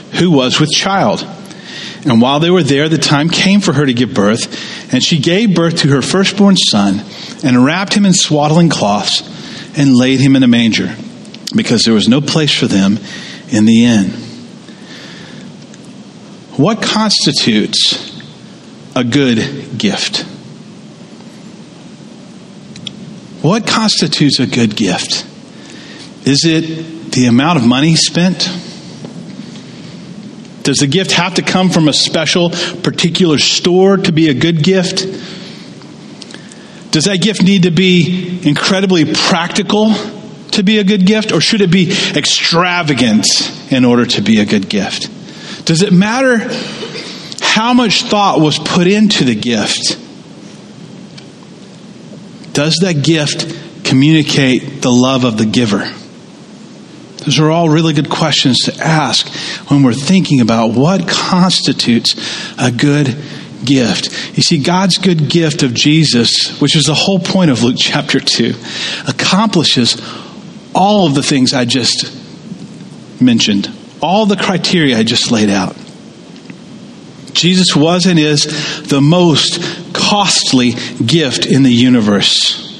who 0.21 0.29
was 0.29 0.59
with 0.59 0.69
child. 0.69 1.23
And 2.05 2.21
while 2.21 2.39
they 2.39 2.51
were 2.51 2.61
there, 2.61 2.87
the 2.87 2.99
time 2.99 3.27
came 3.27 3.59
for 3.59 3.73
her 3.73 3.83
to 3.83 3.93
give 3.93 4.13
birth, 4.13 4.93
and 4.93 5.03
she 5.03 5.17
gave 5.17 5.55
birth 5.55 5.77
to 5.77 5.87
her 5.87 6.03
firstborn 6.03 6.57
son, 6.57 7.03
and 7.43 7.65
wrapped 7.65 7.95
him 7.95 8.05
in 8.05 8.13
swaddling 8.13 8.69
cloths, 8.69 9.21
and 9.75 9.95
laid 9.95 10.19
him 10.19 10.35
in 10.35 10.43
a 10.43 10.47
manger 10.47 10.95
because 11.55 11.83
there 11.83 11.95
was 11.95 12.07
no 12.07 12.21
place 12.21 12.53
for 12.53 12.67
them 12.67 12.99
in 13.49 13.65
the 13.65 13.85
inn. 13.85 14.09
What 16.55 16.83
constitutes 16.83 18.21
a 18.95 19.03
good 19.03 19.79
gift? 19.79 20.21
What 23.41 23.65
constitutes 23.65 24.39
a 24.39 24.45
good 24.45 24.75
gift? 24.75 25.25
Is 26.27 26.45
it 26.45 27.11
the 27.11 27.25
amount 27.25 27.57
of 27.57 27.65
money 27.65 27.95
spent? 27.95 28.70
Does 30.63 30.77
the 30.77 30.87
gift 30.87 31.11
have 31.13 31.35
to 31.35 31.41
come 31.41 31.69
from 31.69 31.87
a 31.87 31.93
special, 31.93 32.49
particular 32.49 33.37
store 33.37 33.97
to 33.97 34.11
be 34.11 34.29
a 34.29 34.33
good 34.33 34.63
gift? 34.63 35.05
Does 36.91 37.05
that 37.05 37.21
gift 37.21 37.41
need 37.41 37.63
to 37.63 37.71
be 37.71 38.41
incredibly 38.43 39.05
practical 39.05 39.93
to 40.51 40.63
be 40.63 40.79
a 40.79 40.83
good 40.83 41.05
gift, 41.05 41.31
or 41.31 41.39
should 41.39 41.61
it 41.61 41.71
be 41.71 41.89
extravagant 42.15 43.25
in 43.71 43.85
order 43.85 44.05
to 44.05 44.21
be 44.21 44.39
a 44.39 44.45
good 44.45 44.69
gift? 44.69 45.09
Does 45.65 45.81
it 45.81 45.93
matter 45.93 46.37
how 47.41 47.73
much 47.73 48.03
thought 48.03 48.39
was 48.41 48.59
put 48.59 48.87
into 48.87 49.23
the 49.23 49.35
gift? 49.35 49.97
Does 52.53 52.75
that 52.81 53.03
gift 53.03 53.85
communicate 53.85 54.81
the 54.81 54.91
love 54.91 55.23
of 55.23 55.37
the 55.37 55.45
giver? 55.45 55.89
Those 57.21 57.39
are 57.39 57.51
all 57.51 57.69
really 57.69 57.93
good 57.93 58.09
questions 58.09 58.57
to 58.65 58.75
ask 58.83 59.27
when 59.69 59.83
we're 59.83 59.93
thinking 59.93 60.41
about 60.41 60.73
what 60.73 61.07
constitutes 61.07 62.15
a 62.57 62.71
good 62.71 63.15
gift. 63.63 64.35
You 64.35 64.41
see, 64.41 64.57
God's 64.57 64.97
good 64.97 65.29
gift 65.29 65.61
of 65.61 65.73
Jesus, 65.73 66.59
which 66.59 66.75
is 66.75 66.85
the 66.85 66.95
whole 66.95 67.19
point 67.19 67.51
of 67.51 67.61
Luke 67.61 67.75
chapter 67.77 68.19
2, 68.19 68.55
accomplishes 69.07 70.01
all 70.73 71.05
of 71.05 71.13
the 71.13 71.21
things 71.21 71.53
I 71.53 71.65
just 71.65 72.11
mentioned, 73.21 73.69
all 74.01 74.25
the 74.25 74.35
criteria 74.35 74.97
I 74.97 75.03
just 75.03 75.31
laid 75.31 75.49
out. 75.49 75.75
Jesus 77.33 77.75
was 77.75 78.07
and 78.07 78.17
is 78.17 78.87
the 78.87 78.99
most 78.99 79.93
costly 79.93 80.71
gift 81.05 81.45
in 81.45 81.61
the 81.61 81.71
universe. 81.71 82.70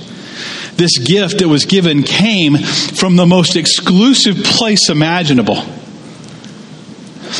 This 0.77 0.97
gift 0.97 1.39
that 1.39 1.47
was 1.47 1.65
given 1.65 2.03
came 2.03 2.57
from 2.57 3.15
the 3.15 3.25
most 3.25 3.55
exclusive 3.55 4.43
place 4.43 4.89
imaginable. 4.89 5.63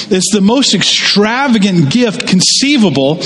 It's 0.10 0.32
the 0.32 0.42
most 0.42 0.74
extravagant 0.74 1.92
gift 1.92 2.28
conceivable, 2.28 3.22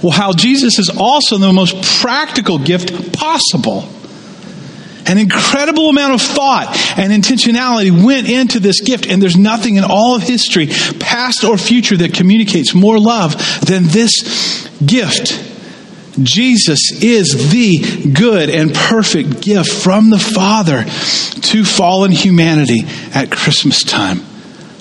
while 0.00 0.12
how 0.12 0.32
Jesus 0.32 0.78
is 0.78 0.90
also 0.90 1.38
the 1.38 1.52
most 1.52 1.82
practical 2.00 2.58
gift 2.58 3.12
possible. 3.12 3.88
An 5.06 5.18
incredible 5.18 5.88
amount 5.88 6.14
of 6.14 6.22
thought 6.22 6.76
and 6.96 7.12
intentionality 7.12 7.90
went 8.04 8.28
into 8.28 8.60
this 8.60 8.80
gift, 8.80 9.06
and 9.06 9.20
there's 9.20 9.36
nothing 9.36 9.76
in 9.76 9.84
all 9.84 10.16
of 10.16 10.22
history, 10.22 10.68
past 10.98 11.42
or 11.42 11.58
future, 11.58 11.96
that 11.96 12.14
communicates 12.14 12.74
more 12.74 12.98
love 12.98 13.34
than 13.66 13.84
this 13.84 14.68
gift. 14.84 15.49
Jesus 16.22 16.90
is 17.02 17.50
the 17.50 18.10
good 18.12 18.50
and 18.50 18.74
perfect 18.74 19.40
gift 19.40 19.72
from 19.72 20.10
the 20.10 20.18
Father 20.18 20.84
to 20.84 21.64
fallen 21.64 22.12
humanity 22.12 22.80
at 23.14 23.30
Christmas 23.30 23.82
time. 23.82 24.18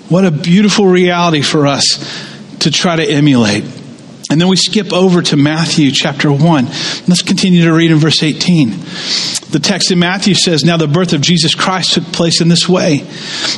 What 0.10 0.26
a 0.26 0.32
beautiful 0.32 0.88
reality 0.88 1.42
for 1.42 1.68
us 1.68 1.86
to 2.60 2.72
try 2.72 2.96
to 2.96 3.04
emulate. 3.04 3.64
And 4.32 4.40
then 4.40 4.48
we 4.48 4.58
skip 4.58 4.94
over 4.94 5.24
to 5.24 5.36
Matthew 5.36 5.90
chapter 5.92 6.32
1. 6.32 6.66
Let's 7.08 7.24
continue 7.24 7.66
to 7.66 7.74
read 7.74 7.90
in 7.90 7.98
verse 7.98 8.22
18. 8.22 8.70
The 9.50 9.60
text 9.60 9.90
in 9.90 9.98
Matthew 9.98 10.36
says, 10.36 10.64
Now 10.64 10.78
the 10.78 10.88
birth 10.88 11.14
of 11.14 11.22
Jesus 11.22 11.56
Christ 11.56 11.96
took 11.96 12.04
place 12.06 12.40
in 12.40 12.48
this 12.48 12.70
way. 12.70 13.00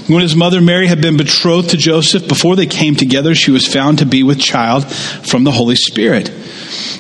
When 0.08 0.22
his 0.22 0.34
mother 0.34 0.62
Mary 0.62 0.88
had 0.88 1.02
been 1.02 1.18
betrothed 1.18 1.72
to 1.72 1.78
Joseph, 1.78 2.26
before 2.26 2.56
they 2.56 2.68
came 2.68 2.96
together, 2.96 3.36
she 3.36 3.52
was 3.52 3.68
found 3.68 4.00
to 4.00 4.06
be 4.06 4.24
with 4.24 4.40
child 4.40 4.90
from 4.90 5.44
the 5.44 5.52
Holy 5.52 5.76
Spirit. 5.76 6.30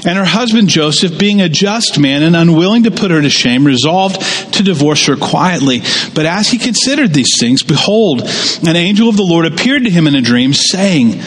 And 0.03 0.17
her 0.17 0.25
husband 0.25 0.67
Joseph, 0.67 1.17
being 1.17 1.41
a 1.41 1.47
just 1.47 1.97
man 1.97 2.23
and 2.23 2.35
unwilling 2.35 2.83
to 2.83 2.91
put 2.91 3.11
her 3.11 3.21
to 3.21 3.29
shame, 3.29 3.65
resolved 3.65 4.19
to 4.55 4.63
divorce 4.63 5.05
her 5.05 5.15
quietly. 5.15 5.81
But 6.13 6.25
as 6.25 6.49
he 6.49 6.57
considered 6.57 7.13
these 7.13 7.39
things, 7.39 7.63
behold, 7.63 8.23
an 8.67 8.75
angel 8.75 9.07
of 9.07 9.15
the 9.15 9.23
Lord 9.23 9.45
appeared 9.45 9.85
to 9.85 9.89
him 9.89 10.07
in 10.07 10.15
a 10.15 10.21
dream, 10.21 10.53
saying, 10.53 11.21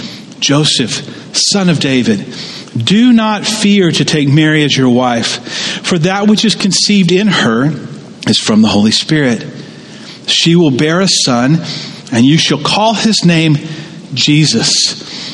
Joseph, 0.45 1.35
son 1.35 1.69
of 1.69 1.81
David, 1.81 2.35
do 2.77 3.13
not 3.13 3.47
fear 3.47 3.91
to 3.91 4.05
take 4.05 4.29
Mary 4.29 4.63
as 4.65 4.77
your 4.77 4.91
wife, 4.91 5.85
for 5.87 5.99
that 5.99 6.29
which 6.29 6.45
is 6.45 6.55
conceived 6.55 7.13
in 7.13 7.29
her 7.29 7.71
is 8.29 8.39
from 8.39 8.61
the 8.61 8.69
Holy 8.69 8.91
Spirit. 8.91 9.45
She 10.27 10.55
will 10.57 10.71
bear 10.71 11.01
a 11.01 11.09
son, 11.09 11.59
and 12.13 12.27
you 12.27 12.37
shall 12.37 12.63
call 12.63 12.95
his 12.95 13.25
name 13.25 13.57
Jesus, 14.13 15.34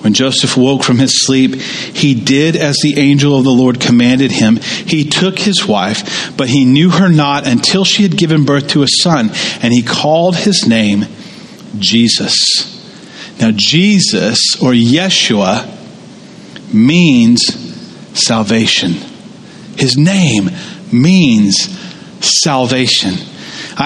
When 0.00 0.14
Joseph 0.14 0.56
woke 0.56 0.84
from 0.84 0.98
his 0.98 1.26
sleep, 1.26 1.54
he 1.56 2.14
did 2.14 2.54
as 2.54 2.76
the 2.82 2.98
angel 2.98 3.36
of 3.36 3.44
the 3.44 3.50
Lord 3.50 3.80
commanded 3.80 4.30
him. 4.30 4.56
He 4.56 5.04
took 5.04 5.38
his 5.38 5.66
wife, 5.66 6.36
but 6.36 6.48
he 6.48 6.64
knew 6.64 6.90
her 6.90 7.08
not 7.08 7.46
until 7.46 7.84
she 7.84 8.04
had 8.04 8.16
given 8.16 8.44
birth 8.44 8.68
to 8.68 8.84
a 8.84 8.88
son, 8.88 9.30
and 9.60 9.72
he 9.72 9.82
called 9.82 10.36
his 10.36 10.66
name 10.68 11.04
Jesus. 11.78 12.34
Now, 13.40 13.50
Jesus 13.52 14.38
or 14.62 14.72
Yeshua 14.72 15.74
means 16.72 17.46
salvation. 18.14 18.94
His 19.76 19.96
name 19.96 20.50
means 20.92 21.56
salvation. 22.20 23.14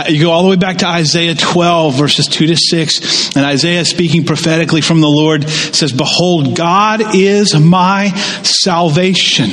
You 0.08 0.22
go 0.24 0.30
all 0.30 0.42
the 0.42 0.48
way 0.48 0.56
back 0.56 0.78
to 0.78 0.86
Isaiah 0.86 1.34
12, 1.34 1.94
verses 1.94 2.26
2 2.26 2.46
to 2.46 2.56
6. 2.56 3.36
And 3.36 3.44
Isaiah, 3.44 3.84
speaking 3.84 4.24
prophetically 4.24 4.80
from 4.80 5.00
the 5.00 5.08
Lord, 5.08 5.48
says, 5.48 5.92
Behold, 5.92 6.56
God 6.56 7.14
is 7.14 7.54
my 7.54 8.08
salvation. 8.42 9.50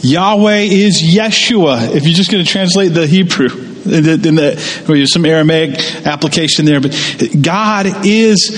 Yahweh 0.00 0.60
is 0.60 1.02
Yeshua, 1.02 1.94
if 1.94 2.04
you're 2.04 2.14
just 2.14 2.30
going 2.30 2.44
to 2.44 2.50
translate 2.50 2.92
the 2.92 3.06
Hebrew 3.06 3.48
in 3.48 4.02
the, 4.02 4.28
in 4.28 4.34
the 4.34 4.84
well, 4.86 4.96
there's 4.96 5.12
some 5.12 5.24
Aramaic 5.24 6.06
application 6.06 6.64
there, 6.64 6.80
but 6.80 6.92
God 7.40 7.86
is 8.04 8.50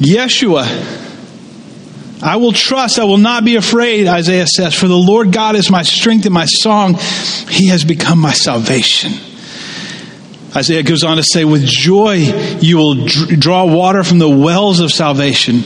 Yeshua. 0.00 1.02
I 2.24 2.36
will 2.36 2.52
trust, 2.52 2.98
I 2.98 3.04
will 3.04 3.18
not 3.18 3.44
be 3.44 3.56
afraid, 3.56 4.08
Isaiah 4.08 4.46
says, 4.46 4.74
for 4.74 4.88
the 4.88 4.96
Lord 4.96 5.30
God 5.30 5.56
is 5.56 5.70
my 5.70 5.82
strength 5.82 6.24
and 6.24 6.32
my 6.32 6.46
song. 6.46 6.94
He 7.50 7.68
has 7.68 7.84
become 7.84 8.18
my 8.18 8.32
salvation. 8.32 9.12
Isaiah 10.56 10.82
goes 10.82 11.04
on 11.04 11.18
to 11.18 11.22
say, 11.22 11.44
with 11.44 11.66
joy 11.66 12.14
you 12.60 12.78
will 12.78 13.06
draw 13.06 13.66
water 13.66 14.02
from 14.02 14.20
the 14.20 14.28
wells 14.28 14.80
of 14.80 14.90
salvation. 14.90 15.64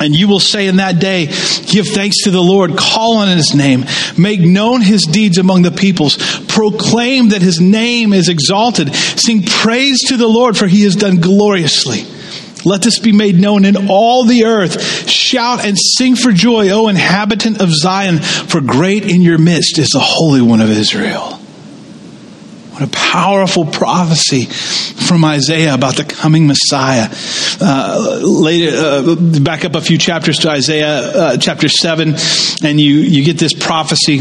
And 0.00 0.14
you 0.14 0.28
will 0.28 0.40
say 0.40 0.66
in 0.66 0.76
that 0.76 0.98
day, 0.98 1.26
Give 1.26 1.86
thanks 1.86 2.22
to 2.22 2.30
the 2.30 2.40
Lord, 2.40 2.78
call 2.78 3.18
on 3.18 3.36
his 3.36 3.54
name, 3.54 3.84
make 4.16 4.40
known 4.40 4.80
his 4.80 5.02
deeds 5.02 5.36
among 5.36 5.60
the 5.62 5.72
peoples, 5.72 6.16
proclaim 6.46 7.30
that 7.30 7.42
his 7.42 7.60
name 7.60 8.14
is 8.14 8.30
exalted, 8.30 8.94
sing 8.94 9.42
praise 9.42 10.04
to 10.08 10.16
the 10.16 10.28
Lord, 10.28 10.56
for 10.56 10.68
he 10.68 10.84
has 10.84 10.96
done 10.96 11.16
gloriously. 11.16 12.06
Let 12.64 12.82
this 12.82 12.98
be 12.98 13.12
made 13.12 13.36
known 13.36 13.64
in 13.64 13.88
all 13.88 14.24
the 14.24 14.44
earth. 14.44 15.08
Shout 15.08 15.64
and 15.64 15.76
sing 15.78 16.16
for 16.16 16.32
joy, 16.32 16.70
O 16.70 16.88
inhabitant 16.88 17.60
of 17.60 17.70
Zion, 17.72 18.18
for 18.18 18.60
great 18.60 19.04
in 19.04 19.22
your 19.22 19.38
midst 19.38 19.78
is 19.78 19.88
the 19.88 20.00
Holy 20.00 20.40
One 20.40 20.60
of 20.60 20.70
Israel. 20.70 21.38
What 22.78 22.82
a 22.82 22.92
powerful 22.92 23.66
prophecy 23.66 24.44
from 24.44 25.24
Isaiah 25.24 25.74
about 25.74 25.96
the 25.96 26.04
coming 26.04 26.46
Messiah. 26.46 27.08
Uh, 27.60 28.20
later, 28.22 28.76
uh, 28.76 29.40
back 29.40 29.64
up 29.64 29.74
a 29.74 29.80
few 29.80 29.98
chapters 29.98 30.38
to 30.40 30.50
Isaiah 30.50 30.86
uh, 30.86 31.36
chapter 31.38 31.68
7, 31.68 32.14
and 32.62 32.80
you, 32.80 32.98
you 32.98 33.24
get 33.24 33.36
this 33.36 33.52
prophecy. 33.52 34.18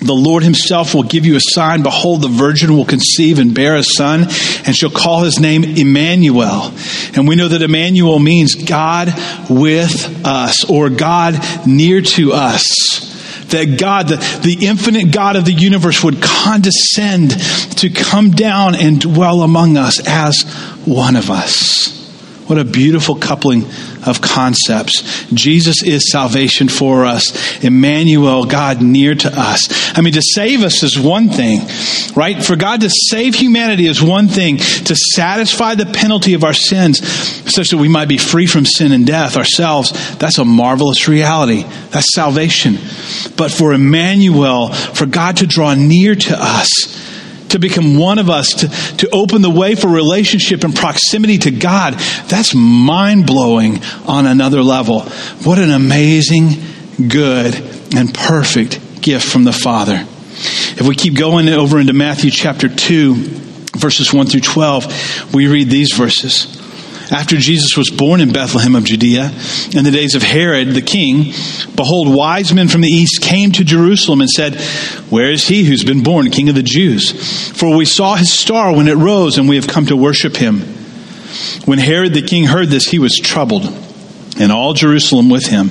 The 0.00 0.14
Lord 0.14 0.42
himself 0.42 0.94
will 0.94 1.02
give 1.02 1.26
you 1.26 1.36
a 1.36 1.40
sign. 1.40 1.82
Behold, 1.82 2.22
the 2.22 2.28
virgin 2.28 2.74
will 2.74 2.86
conceive 2.86 3.38
and 3.38 3.54
bear 3.54 3.76
a 3.76 3.82
son, 3.82 4.22
and 4.64 4.74
she'll 4.74 4.90
call 4.90 5.22
his 5.22 5.38
name 5.38 5.62
Emmanuel. 5.62 6.72
And 7.14 7.28
we 7.28 7.36
know 7.36 7.48
that 7.48 7.60
Emmanuel 7.60 8.18
means 8.18 8.54
God 8.54 9.12
with 9.50 10.26
us, 10.26 10.68
or 10.70 10.88
God 10.88 11.38
near 11.66 12.00
to 12.00 12.32
us 12.32 13.08
that 13.50 13.78
God, 13.78 14.08
the, 14.08 14.16
the 14.42 14.64
infinite 14.66 15.12
God 15.12 15.36
of 15.36 15.44
the 15.44 15.52
universe, 15.52 16.02
would 16.02 16.22
condescend 16.22 17.32
to 17.78 17.90
come 17.90 18.30
down 18.30 18.76
and 18.76 19.00
dwell 19.00 19.42
among 19.42 19.76
us 19.76 20.00
as 20.06 20.42
one 20.86 21.16
of 21.16 21.30
us. 21.30 21.99
What 22.50 22.58
a 22.58 22.64
beautiful 22.64 23.14
coupling 23.14 23.62
of 24.04 24.20
concepts. 24.20 25.24
Jesus 25.32 25.84
is 25.84 26.10
salvation 26.10 26.68
for 26.68 27.04
us. 27.04 27.62
Emmanuel, 27.62 28.44
God 28.44 28.82
near 28.82 29.14
to 29.14 29.30
us. 29.32 29.96
I 29.96 30.00
mean, 30.00 30.14
to 30.14 30.20
save 30.20 30.64
us 30.64 30.82
is 30.82 30.98
one 30.98 31.28
thing, 31.28 31.60
right? 32.16 32.44
For 32.44 32.56
God 32.56 32.80
to 32.80 32.90
save 32.90 33.36
humanity 33.36 33.86
is 33.86 34.02
one 34.02 34.26
thing. 34.26 34.56
To 34.56 34.96
satisfy 35.14 35.76
the 35.76 35.86
penalty 35.86 36.34
of 36.34 36.42
our 36.42 36.52
sins 36.52 37.06
such 37.54 37.68
that 37.68 37.78
we 37.78 37.86
might 37.86 38.08
be 38.08 38.18
free 38.18 38.48
from 38.48 38.66
sin 38.66 38.90
and 38.90 39.06
death 39.06 39.36
ourselves, 39.36 40.16
that's 40.16 40.38
a 40.38 40.44
marvelous 40.44 41.06
reality. 41.06 41.62
That's 41.90 42.12
salvation. 42.16 42.78
But 43.36 43.52
for 43.52 43.74
Emmanuel, 43.74 44.72
for 44.72 45.06
God 45.06 45.36
to 45.36 45.46
draw 45.46 45.74
near 45.74 46.16
to 46.16 46.36
us, 46.36 47.09
to 47.50 47.58
become 47.58 47.96
one 47.98 48.18
of 48.18 48.30
us, 48.30 48.48
to, 48.54 48.68
to 48.98 49.10
open 49.10 49.42
the 49.42 49.50
way 49.50 49.74
for 49.74 49.88
relationship 49.88 50.64
and 50.64 50.74
proximity 50.74 51.38
to 51.38 51.50
God, 51.50 51.94
that's 52.28 52.54
mind 52.54 53.26
blowing 53.26 53.82
on 54.06 54.26
another 54.26 54.62
level. 54.62 55.00
What 55.44 55.58
an 55.58 55.70
amazing, 55.70 57.08
good, 57.08 57.54
and 57.94 58.12
perfect 58.14 59.00
gift 59.00 59.26
from 59.26 59.44
the 59.44 59.52
Father. 59.52 60.06
If 60.42 60.86
we 60.86 60.94
keep 60.94 61.16
going 61.16 61.48
over 61.48 61.78
into 61.78 61.92
Matthew 61.92 62.30
chapter 62.30 62.68
2, 62.68 63.14
verses 63.76 64.12
1 64.12 64.26
through 64.26 64.40
12, 64.40 65.34
we 65.34 65.46
read 65.46 65.68
these 65.68 65.92
verses. 65.94 66.59
After 67.10 67.36
Jesus 67.36 67.76
was 67.76 67.90
born 67.90 68.20
in 68.20 68.32
Bethlehem 68.32 68.76
of 68.76 68.84
Judea, 68.84 69.32
in 69.74 69.84
the 69.84 69.90
days 69.90 70.14
of 70.14 70.22
Herod 70.22 70.68
the 70.68 70.82
king, 70.82 71.32
behold, 71.74 72.14
wise 72.14 72.54
men 72.54 72.68
from 72.68 72.82
the 72.82 72.88
east 72.88 73.20
came 73.20 73.50
to 73.52 73.64
Jerusalem 73.64 74.20
and 74.20 74.30
said, 74.30 74.54
Where 75.10 75.30
is 75.30 75.48
he 75.48 75.64
who's 75.64 75.82
been 75.82 76.04
born 76.04 76.30
king 76.30 76.48
of 76.48 76.54
the 76.54 76.62
Jews? 76.62 77.10
For 77.58 77.76
we 77.76 77.84
saw 77.84 78.14
his 78.14 78.32
star 78.32 78.72
when 78.74 78.86
it 78.86 78.96
rose, 78.96 79.38
and 79.38 79.48
we 79.48 79.56
have 79.56 79.66
come 79.66 79.86
to 79.86 79.96
worship 79.96 80.36
him. 80.36 80.60
When 81.64 81.78
Herod 81.78 82.14
the 82.14 82.22
king 82.22 82.44
heard 82.44 82.68
this, 82.68 82.86
he 82.86 83.00
was 83.00 83.16
troubled, 83.16 83.64
and 84.38 84.52
all 84.52 84.72
Jerusalem 84.72 85.30
with 85.30 85.46
him 85.46 85.70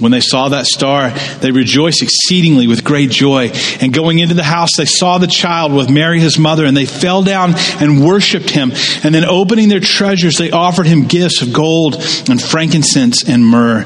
When 0.00 0.12
they 0.12 0.20
saw 0.20 0.48
that 0.48 0.64
star, 0.64 1.10
they 1.40 1.50
rejoiced 1.50 2.02
exceedingly 2.02 2.66
with 2.66 2.84
great 2.84 3.10
joy. 3.10 3.50
And 3.80 3.92
going 3.92 4.18
into 4.18 4.34
the 4.34 4.42
house, 4.42 4.70
they 4.78 4.86
saw 4.86 5.18
the 5.18 5.26
child 5.26 5.74
with 5.74 5.90
Mary, 5.90 6.20
his 6.20 6.38
mother, 6.38 6.64
and 6.64 6.74
they 6.74 6.86
fell 6.86 7.22
down 7.22 7.52
and 7.80 8.02
worshiped 8.02 8.48
him. 8.48 8.72
And 9.04 9.14
then 9.14 9.26
opening 9.26 9.68
their 9.68 9.80
treasures, 9.80 10.38
they 10.38 10.50
offered 10.50 10.86
him 10.86 11.06
gifts 11.06 11.42
of 11.42 11.52
gold 11.52 11.96
and 12.30 12.40
frankincense 12.40 13.28
and 13.28 13.46
myrrh. 13.46 13.84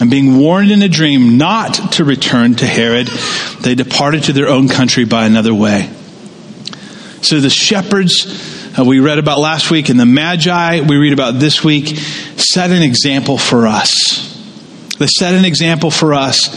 And 0.00 0.10
being 0.10 0.38
warned 0.38 0.70
in 0.70 0.80
a 0.80 0.88
dream 0.88 1.36
not 1.36 1.92
to 1.92 2.04
return 2.04 2.54
to 2.56 2.66
Herod, 2.66 3.08
they 3.60 3.74
departed 3.74 4.24
to 4.24 4.32
their 4.32 4.48
own 4.48 4.68
country 4.68 5.04
by 5.04 5.26
another 5.26 5.52
way. 5.52 5.90
So 7.20 7.40
the 7.40 7.50
shepherds 7.50 8.78
uh, 8.78 8.84
we 8.84 9.00
read 9.00 9.18
about 9.18 9.38
last 9.38 9.70
week 9.70 9.90
and 9.90 10.00
the 10.00 10.06
magi 10.06 10.80
we 10.80 10.96
read 10.96 11.12
about 11.12 11.38
this 11.38 11.62
week 11.62 11.88
set 11.88 12.70
an 12.70 12.82
example 12.82 13.36
for 13.36 13.66
us 13.66 14.31
that 14.98 15.08
set 15.08 15.34
an 15.34 15.44
example 15.44 15.90
for 15.90 16.14
us 16.14 16.48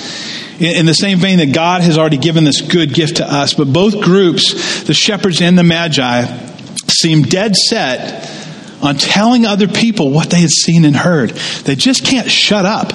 in 0.60 0.86
the 0.86 0.94
same 0.94 1.20
vein 1.20 1.40
that 1.40 1.54
God 1.54 1.82
has 1.82 1.98
already 1.98 2.18
given 2.18 2.44
this 2.44 2.62
good 2.62 2.94
gift 2.94 3.18
to 3.18 3.26
us. 3.26 3.54
But 3.54 3.72
both 3.72 4.02
groups, 4.02 4.84
the 4.84 4.94
shepherds 4.94 5.42
and 5.42 5.58
the 5.58 5.64
magi, 5.64 6.26
seem 6.88 7.24
dead 7.24 7.56
set 7.56 8.32
on 8.82 8.96
telling 8.96 9.46
other 9.46 9.68
people 9.68 10.12
what 10.12 10.30
they 10.30 10.40
had 10.40 10.50
seen 10.50 10.86
and 10.86 10.96
heard. 10.96 11.32
They 11.32 11.76
just 11.76 12.06
can't 12.06 12.30
shut 12.30 12.66
up. 12.66 12.94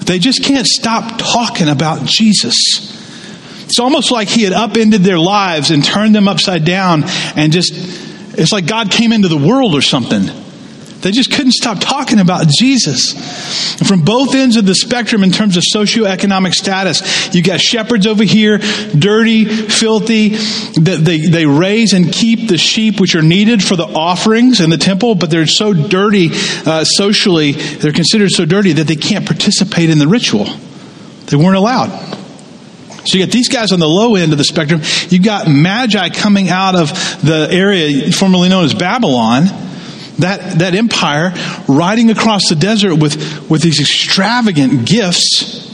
They 0.00 0.18
just 0.18 0.42
can't 0.42 0.66
stop 0.66 1.18
talking 1.18 1.68
about 1.68 2.06
Jesus. 2.06 2.56
It's 3.64 3.78
almost 3.78 4.10
like 4.10 4.28
he 4.28 4.42
had 4.42 4.52
upended 4.52 5.02
their 5.02 5.18
lives 5.18 5.70
and 5.70 5.84
turned 5.84 6.14
them 6.14 6.26
upside 6.26 6.64
down 6.64 7.04
and 7.36 7.52
just, 7.52 7.72
it's 8.36 8.50
like 8.50 8.66
God 8.66 8.90
came 8.90 9.12
into 9.12 9.28
the 9.28 9.38
world 9.38 9.76
or 9.76 9.82
something. 9.82 10.22
They 11.02 11.12
just 11.12 11.32
couldn't 11.32 11.52
stop 11.52 11.78
talking 11.80 12.18
about 12.18 12.46
Jesus. 12.48 13.14
And 13.78 13.88
from 13.88 14.02
both 14.02 14.34
ends 14.34 14.56
of 14.56 14.66
the 14.66 14.74
spectrum, 14.74 15.22
in 15.22 15.30
terms 15.30 15.56
of 15.56 15.62
socioeconomic 15.62 16.52
status, 16.52 17.34
you 17.34 17.42
got 17.42 17.60
shepherds 17.60 18.06
over 18.06 18.22
here, 18.22 18.58
dirty, 18.58 19.46
filthy. 19.46 20.28
They, 20.28 21.26
they 21.26 21.46
raise 21.46 21.94
and 21.94 22.12
keep 22.12 22.48
the 22.48 22.58
sheep 22.58 23.00
which 23.00 23.14
are 23.14 23.22
needed 23.22 23.62
for 23.62 23.76
the 23.76 23.86
offerings 23.86 24.60
in 24.60 24.68
the 24.68 24.76
temple, 24.76 25.14
but 25.14 25.30
they're 25.30 25.46
so 25.46 25.72
dirty 25.72 26.28
uh, 26.66 26.84
socially, 26.84 27.52
they're 27.52 27.92
considered 27.92 28.30
so 28.30 28.44
dirty 28.44 28.72
that 28.74 28.86
they 28.86 28.96
can't 28.96 29.24
participate 29.26 29.88
in 29.88 29.98
the 29.98 30.08
ritual. 30.08 30.44
They 31.26 31.36
weren't 31.36 31.56
allowed. 31.56 31.88
So 33.06 33.16
you 33.16 33.24
got 33.24 33.32
these 33.32 33.48
guys 33.48 33.72
on 33.72 33.80
the 33.80 33.88
low 33.88 34.16
end 34.16 34.32
of 34.32 34.38
the 34.38 34.44
spectrum. 34.44 34.82
You 35.08 35.22
got 35.22 35.48
magi 35.48 36.10
coming 36.10 36.50
out 36.50 36.76
of 36.76 36.90
the 37.22 37.48
area 37.50 38.12
formerly 38.12 38.50
known 38.50 38.64
as 38.64 38.74
Babylon 38.74 39.44
that, 40.20 40.58
that 40.58 40.74
empire 40.74 41.32
riding 41.68 42.10
across 42.10 42.42
the 42.48 42.54
desert 42.54 42.96
with, 42.96 43.50
with 43.50 43.62
these 43.62 43.80
extravagant 43.80 44.86
gifts. 44.86 45.68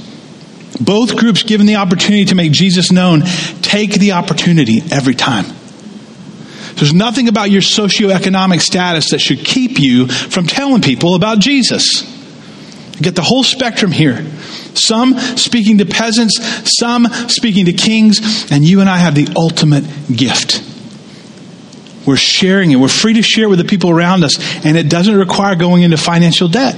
Both 0.81 1.17
groups 1.17 1.43
given 1.43 1.67
the 1.67 1.77
opportunity 1.77 2.27
to 2.27 2.35
make 2.35 2.53
Jesus 2.53 2.93
known 2.93 3.23
take 3.63 3.95
the 3.95 4.13
opportunity 4.13 4.83
every 4.91 5.15
time. 5.15 5.47
There's 6.75 6.93
nothing 6.93 7.29
about 7.29 7.51
your 7.51 7.63
socioeconomic 7.63 8.61
status 8.61 9.11
that 9.11 9.21
should 9.21 9.39
keep 9.39 9.79
you 9.79 10.07
from 10.09 10.47
telling 10.47 10.83
people 10.83 11.15
about 11.15 11.39
Jesus. 11.39 12.03
You 12.97 13.01
get 13.01 13.15
the 13.15 13.23
whole 13.23 13.43
spectrum 13.43 13.93
here. 13.93 14.27
Some 14.75 15.19
speaking 15.19 15.79
to 15.79 15.87
peasants, 15.87 16.39
some 16.79 17.07
speaking 17.29 17.65
to 17.67 17.73
kings, 17.73 18.51
and 18.51 18.63
you 18.63 18.81
and 18.81 18.91
I 18.91 18.99
have 18.99 19.15
the 19.15 19.29
ultimate 19.37 19.85
gift. 20.15 20.66
We're 22.07 22.16
sharing 22.16 22.71
it. 22.71 22.77
We're 22.77 22.88
free 22.88 23.14
to 23.14 23.23
share 23.23 23.49
with 23.49 23.59
the 23.59 23.64
people 23.64 23.90
around 23.90 24.25
us, 24.25 24.38
and 24.64 24.77
it 24.77 24.88
doesn't 24.88 25.16
require 25.16 25.57
going 25.57 25.83
into 25.83 25.97
financial 25.97 26.49
debt. 26.49 26.77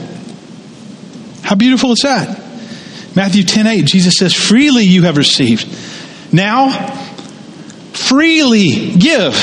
How 1.42 1.54
beautiful 1.54 1.92
is 1.92 2.00
that? 2.02 2.38
Matthew 3.14 3.42
10 3.42 3.66
8, 3.66 3.84
Jesus 3.84 4.16
says, 4.16 4.32
Freely 4.32 4.84
you 4.84 5.02
have 5.02 5.16
received. 5.16 5.66
Now, 6.32 6.70
freely 7.92 8.92
give. 8.92 9.34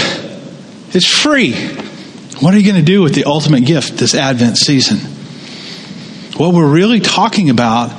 It's 0.94 1.08
free. 1.08 1.54
What 2.40 2.54
are 2.54 2.58
you 2.58 2.64
going 2.64 2.84
to 2.84 2.92
do 2.92 3.02
with 3.02 3.16
the 3.16 3.26
ultimate 3.26 3.66
gift 3.66 3.98
this 3.98 4.16
Advent 4.16 4.58
season? 4.58 5.00
What 6.38 6.54
we're 6.54 6.70
really 6.70 7.00
talking 7.00 7.50
about 7.50 7.92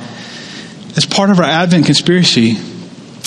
as 0.95 1.05
part 1.05 1.29
of 1.29 1.39
our 1.39 1.45
Advent 1.45 1.85
conspiracy 1.85 2.51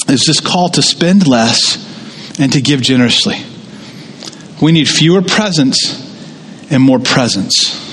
is 0.08 0.24
this 0.26 0.40
call 0.40 0.68
to 0.70 0.82
spend 0.82 1.26
less 1.26 1.86
and 2.38 2.52
to 2.52 2.60
give 2.60 2.80
generously. 2.80 3.36
We 4.60 4.72
need 4.72 4.88
fewer 4.88 5.22
presents 5.22 6.06
and 6.70 6.82
more 6.82 6.98
presence. 6.98 7.88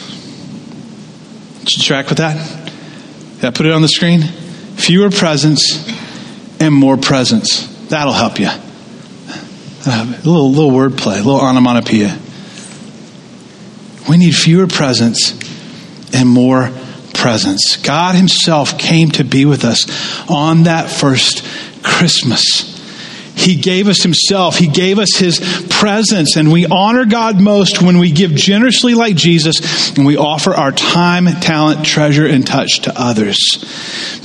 Did 1.59 1.77
you 1.77 1.83
track 1.83 2.09
with 2.09 2.17
that? 2.19 2.35
Did 3.35 3.45
I 3.45 3.51
put 3.51 3.65
it 3.65 3.71
on 3.71 3.81
the 3.81 3.87
screen? 3.87 4.21
Fewer 4.21 5.09
presents 5.09 5.85
and 6.59 6.73
more 6.73 6.97
presence. 6.97 7.67
That'll 7.87 8.13
help 8.13 8.39
you. 8.39 8.49
A 8.49 10.05
little, 10.25 10.51
little 10.51 10.71
wordplay, 10.71 11.15
a 11.15 11.23
little 11.23 11.39
onomatopoeia. 11.39 12.17
We 14.09 14.17
need 14.17 14.35
fewer 14.35 14.67
presents 14.67 15.31
and 16.13 16.27
more 16.27 16.71
presence. 17.13 17.77
God 17.77 18.15
Himself 18.15 18.77
came 18.77 19.11
to 19.11 19.23
be 19.23 19.45
with 19.45 19.65
us 19.65 19.85
on 20.29 20.63
that 20.63 20.89
first 20.89 21.43
Christmas. 21.83 22.76
He 23.47 23.55
gave 23.55 23.87
us 23.87 24.03
Himself. 24.03 24.57
He 24.57 24.67
gave 24.67 24.99
us 24.99 25.15
His 25.15 25.39
presence. 25.69 26.35
And 26.35 26.51
we 26.51 26.65
honor 26.65 27.05
God 27.05 27.39
most 27.39 27.81
when 27.81 27.97
we 27.97 28.11
give 28.11 28.35
generously 28.35 28.93
like 28.93 29.15
Jesus 29.15 29.95
and 29.95 30.05
we 30.05 30.17
offer 30.17 30.53
our 30.53 30.73
time, 30.73 31.27
talent, 31.39 31.85
treasure, 31.85 32.27
and 32.27 32.45
touch 32.45 32.81
to 32.81 32.93
others. 32.99 33.37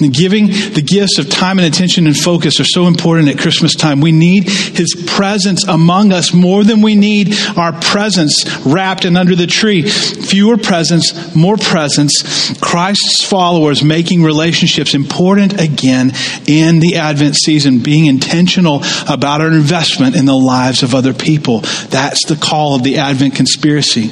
And 0.00 0.12
giving 0.12 0.48
the 0.48 0.82
gifts 0.84 1.18
of 1.18 1.30
time 1.30 1.60
and 1.60 1.72
attention 1.72 2.08
and 2.08 2.16
focus 2.16 2.58
are 2.58 2.64
so 2.64 2.88
important 2.88 3.28
at 3.28 3.38
Christmas 3.38 3.76
time. 3.76 4.00
We 4.00 4.10
need 4.10 4.48
His 4.48 5.00
presence 5.06 5.68
among 5.68 6.12
us 6.12 6.34
more 6.34 6.64
than 6.64 6.82
we 6.82 6.96
need 6.96 7.32
our 7.56 7.72
presence 7.72 8.44
wrapped 8.66 9.04
and 9.04 9.16
under 9.16 9.36
the 9.36 9.46
tree. 9.46 9.82
Fewer 9.82 10.56
presents, 10.56 11.36
more 11.36 11.56
presence. 11.56 12.58
Christ's 12.58 13.24
followers 13.24 13.84
making 13.84 14.24
relationships 14.24 14.94
important 14.94 15.60
again 15.60 16.10
in 16.48 16.80
the 16.80 16.96
Advent 16.96 17.36
season, 17.36 17.78
being 17.78 18.06
intentional 18.06 18.82
about 19.12 19.40
our 19.40 19.48
investment 19.48 20.16
in 20.16 20.24
the 20.24 20.36
lives 20.36 20.82
of 20.82 20.94
other 20.94 21.14
people. 21.14 21.60
That's 21.60 22.26
the 22.26 22.36
call 22.36 22.76
of 22.76 22.82
the 22.82 22.98
Advent 22.98 23.34
conspiracy. 23.34 24.10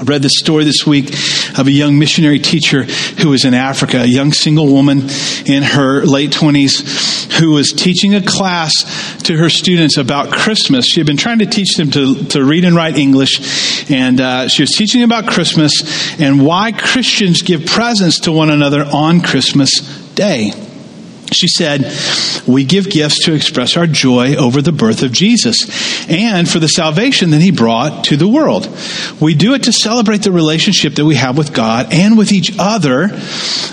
I 0.00 0.04
read 0.04 0.22
this 0.22 0.38
story 0.38 0.62
this 0.62 0.86
week 0.86 1.08
of 1.58 1.66
a 1.66 1.72
young 1.72 1.98
missionary 1.98 2.38
teacher 2.38 2.84
who 2.84 3.30
was 3.30 3.44
in 3.44 3.52
Africa, 3.52 4.02
a 4.02 4.06
young 4.06 4.30
single 4.30 4.72
woman 4.72 5.08
in 5.44 5.64
her 5.64 6.04
late 6.04 6.30
20s 6.30 7.32
who 7.40 7.50
was 7.50 7.72
teaching 7.72 8.14
a 8.14 8.22
class 8.22 9.18
to 9.24 9.36
her 9.36 9.50
students 9.50 9.96
about 9.96 10.30
Christmas. 10.30 10.86
She 10.86 11.00
had 11.00 11.06
been 11.08 11.16
trying 11.16 11.40
to 11.40 11.46
teach 11.46 11.76
them 11.76 11.90
to, 11.90 12.24
to 12.26 12.44
read 12.44 12.64
and 12.64 12.76
write 12.76 12.96
English, 12.96 13.90
and 13.90 14.20
uh, 14.20 14.46
she 14.46 14.62
was 14.62 14.70
teaching 14.70 15.02
about 15.02 15.26
Christmas 15.26 15.72
and 16.20 16.46
why 16.46 16.70
Christians 16.70 17.42
give 17.42 17.66
presents 17.66 18.20
to 18.20 18.32
one 18.32 18.50
another 18.50 18.84
on 18.84 19.20
Christmas 19.20 19.80
Day. 20.14 20.52
She 21.32 21.48
said, 21.48 21.92
We 22.46 22.64
give 22.64 22.90
gifts 22.90 23.24
to 23.24 23.34
express 23.34 23.76
our 23.76 23.86
joy 23.86 24.36
over 24.36 24.62
the 24.62 24.72
birth 24.72 25.02
of 25.02 25.12
Jesus 25.12 25.56
and 26.08 26.48
for 26.48 26.58
the 26.58 26.68
salvation 26.68 27.30
that 27.30 27.40
he 27.40 27.50
brought 27.50 28.04
to 28.04 28.16
the 28.16 28.28
world. 28.28 28.68
We 29.20 29.34
do 29.34 29.54
it 29.54 29.64
to 29.64 29.72
celebrate 29.72 30.22
the 30.22 30.32
relationship 30.32 30.94
that 30.94 31.04
we 31.04 31.16
have 31.16 31.36
with 31.36 31.52
God 31.52 31.92
and 31.92 32.16
with 32.16 32.32
each 32.32 32.52
other, 32.58 33.10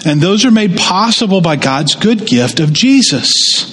and 0.06 0.22
those 0.22 0.46
are 0.46 0.52
made 0.52 0.78
possible 0.78 1.42
by 1.42 1.56
God's 1.56 1.96
good 1.96 2.26
gift 2.26 2.60
of 2.60 2.74
Jesus. 2.74 3.72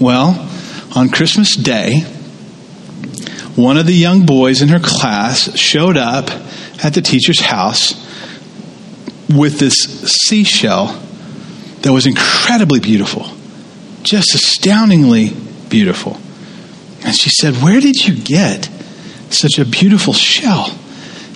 Well, 0.00 0.48
on 0.96 1.10
Christmas 1.10 1.54
Day, 1.54 2.00
one 3.56 3.76
of 3.76 3.86
the 3.86 3.92
young 3.92 4.26
boys 4.26 4.62
in 4.62 4.68
her 4.68 4.80
class 4.80 5.56
showed 5.56 5.96
up 5.96 6.30
at 6.82 6.94
the 6.94 7.02
teacher's 7.02 7.40
house 7.40 7.94
with 9.28 9.58
this 9.58 9.74
seashell 9.74 11.00
that 11.82 11.92
was 11.92 12.06
incredibly 12.06 12.80
beautiful, 12.80 13.26
just 14.02 14.34
astoundingly 14.34 15.30
beautiful. 15.68 16.18
And 17.02 17.16
she 17.16 17.30
said, 17.30 17.54
Where 17.54 17.80
did 17.80 18.06
you 18.06 18.14
get 18.14 18.68
such 19.30 19.58
a 19.58 19.64
beautiful 19.64 20.12
shell? 20.12 20.76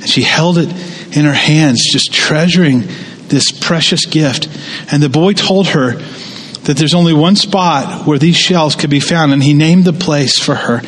And 0.00 0.08
she 0.08 0.22
held 0.22 0.58
it 0.58 0.68
in 1.16 1.24
her 1.24 1.32
hands, 1.32 1.80
just 1.90 2.12
treasuring 2.12 2.84
this 3.28 3.50
precious 3.52 4.04
gift. 4.04 4.48
And 4.92 5.02
the 5.02 5.08
boy 5.08 5.32
told 5.32 5.68
her 5.68 5.92
that 5.92 6.76
there's 6.76 6.94
only 6.94 7.14
one 7.14 7.36
spot 7.36 8.06
where 8.06 8.18
these 8.18 8.36
shells 8.36 8.76
could 8.76 8.90
be 8.90 9.00
found, 9.00 9.32
and 9.32 9.42
he 9.42 9.54
named 9.54 9.84
the 9.84 9.92
place 9.92 10.38
for 10.38 10.54
her. 10.54 10.82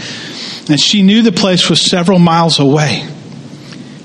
And 0.68 0.80
she 0.80 1.02
knew 1.02 1.22
the 1.22 1.32
place 1.32 1.70
was 1.70 1.80
several 1.80 2.18
miles 2.18 2.58
away, 2.58 3.06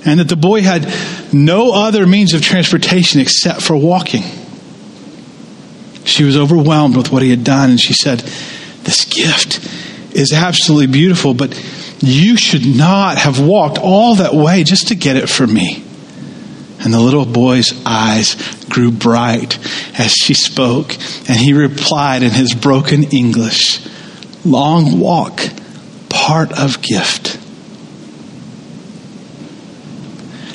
and 0.06 0.20
that 0.20 0.30
the 0.30 0.36
boy 0.36 0.62
had 0.62 0.94
no 1.34 1.74
other 1.74 2.06
means 2.06 2.34
of 2.34 2.42
transportation 2.42 3.20
except 3.20 3.62
for 3.62 3.76
walking. 3.76 4.24
She 6.04 6.24
was 6.24 6.36
overwhelmed 6.36 6.98
with 6.98 7.12
what 7.12 7.22
he 7.22 7.30
had 7.30 7.44
done, 7.44 7.70
and 7.70 7.80
she 7.80 7.94
said, 7.94 8.20
This 8.84 9.06
gift 9.06 9.60
is 10.16 10.34
absolutely 10.34 10.88
beautiful, 10.88 11.34
but 11.34 11.54
you 12.00 12.36
should 12.36 12.66
not 12.66 13.18
have 13.18 13.40
walked 13.40 13.78
all 13.78 14.16
that 14.16 14.34
way 14.34 14.64
just 14.64 14.88
to 14.88 14.96
get 14.96 15.18
it 15.18 15.30
for 15.30 15.46
me. 15.46 15.84
And 16.84 16.92
the 16.92 17.00
little 17.00 17.26
boy's 17.26 17.80
eyes 17.86 18.36
grew 18.70 18.92
bright 18.92 19.60
as 20.00 20.12
she 20.12 20.34
spoke, 20.34 20.94
and 21.30 21.38
he 21.38 21.54
replied 21.54 22.24
in 22.24 22.32
his 22.32 22.56
broken 22.56 23.04
English 23.04 23.88
Long 24.44 25.00
walk, 25.00 25.40
part 26.10 26.52
of 26.52 26.82
gift. 26.82 27.38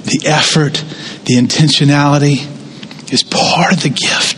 The 0.04 0.26
effort, 0.26 0.85
the 1.24 1.35
intentionality 1.35 2.52
is 3.12 3.22
part 3.22 3.72
of 3.72 3.82
the 3.85 3.90
gift 3.90 4.36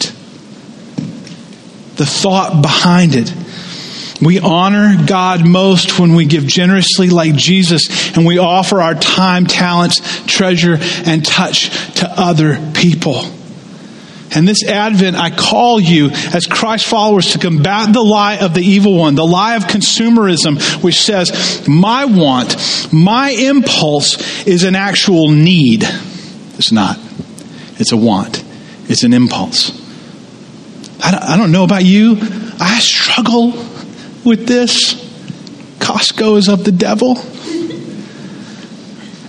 the 1.98 2.06
thought 2.06 2.62
behind 2.62 3.14
it. 3.14 3.32
We 4.20 4.40
honor 4.40 4.96
God 5.06 5.46
most 5.46 5.98
when 6.00 6.14
we 6.14 6.26
give 6.26 6.46
generously 6.46 7.08
like 7.08 7.36
Jesus 7.36 8.16
and 8.16 8.26
we 8.26 8.38
offer 8.38 8.80
our 8.80 8.94
time, 8.94 9.46
talents, 9.46 10.00
treasure, 10.26 10.76
and 10.80 11.24
touch 11.24 11.70
to 11.96 12.08
other 12.10 12.72
people. 12.72 13.22
And 14.34 14.46
this 14.46 14.64
Advent, 14.64 15.16
I 15.16 15.30
call 15.30 15.80
you 15.80 16.10
as 16.10 16.46
Christ 16.46 16.86
followers 16.86 17.32
to 17.32 17.38
combat 17.38 17.92
the 17.92 18.02
lie 18.02 18.38
of 18.38 18.54
the 18.54 18.60
evil 18.60 18.98
one, 18.98 19.14
the 19.14 19.24
lie 19.24 19.56
of 19.56 19.64
consumerism, 19.64 20.82
which 20.82 21.00
says, 21.00 21.66
my 21.68 22.04
want, 22.04 22.56
my 22.92 23.30
impulse 23.30 24.46
is 24.46 24.64
an 24.64 24.74
actual 24.74 25.30
need. 25.30 25.84
It's 26.58 26.72
not. 26.72 26.98
It's 27.78 27.92
a 27.92 27.96
want. 27.96 28.44
It's 28.88 29.04
an 29.04 29.12
impulse. 29.12 29.77
I 31.00 31.10
don't, 31.10 31.22
I 31.22 31.36
don't 31.36 31.52
know 31.52 31.64
about 31.64 31.84
you. 31.84 32.16
I 32.60 32.78
struggle 32.80 33.52
with 34.24 34.46
this. 34.46 34.94
Costco 35.78 36.36
is 36.36 36.48
of 36.48 36.64
the 36.64 36.72
devil. 36.72 37.18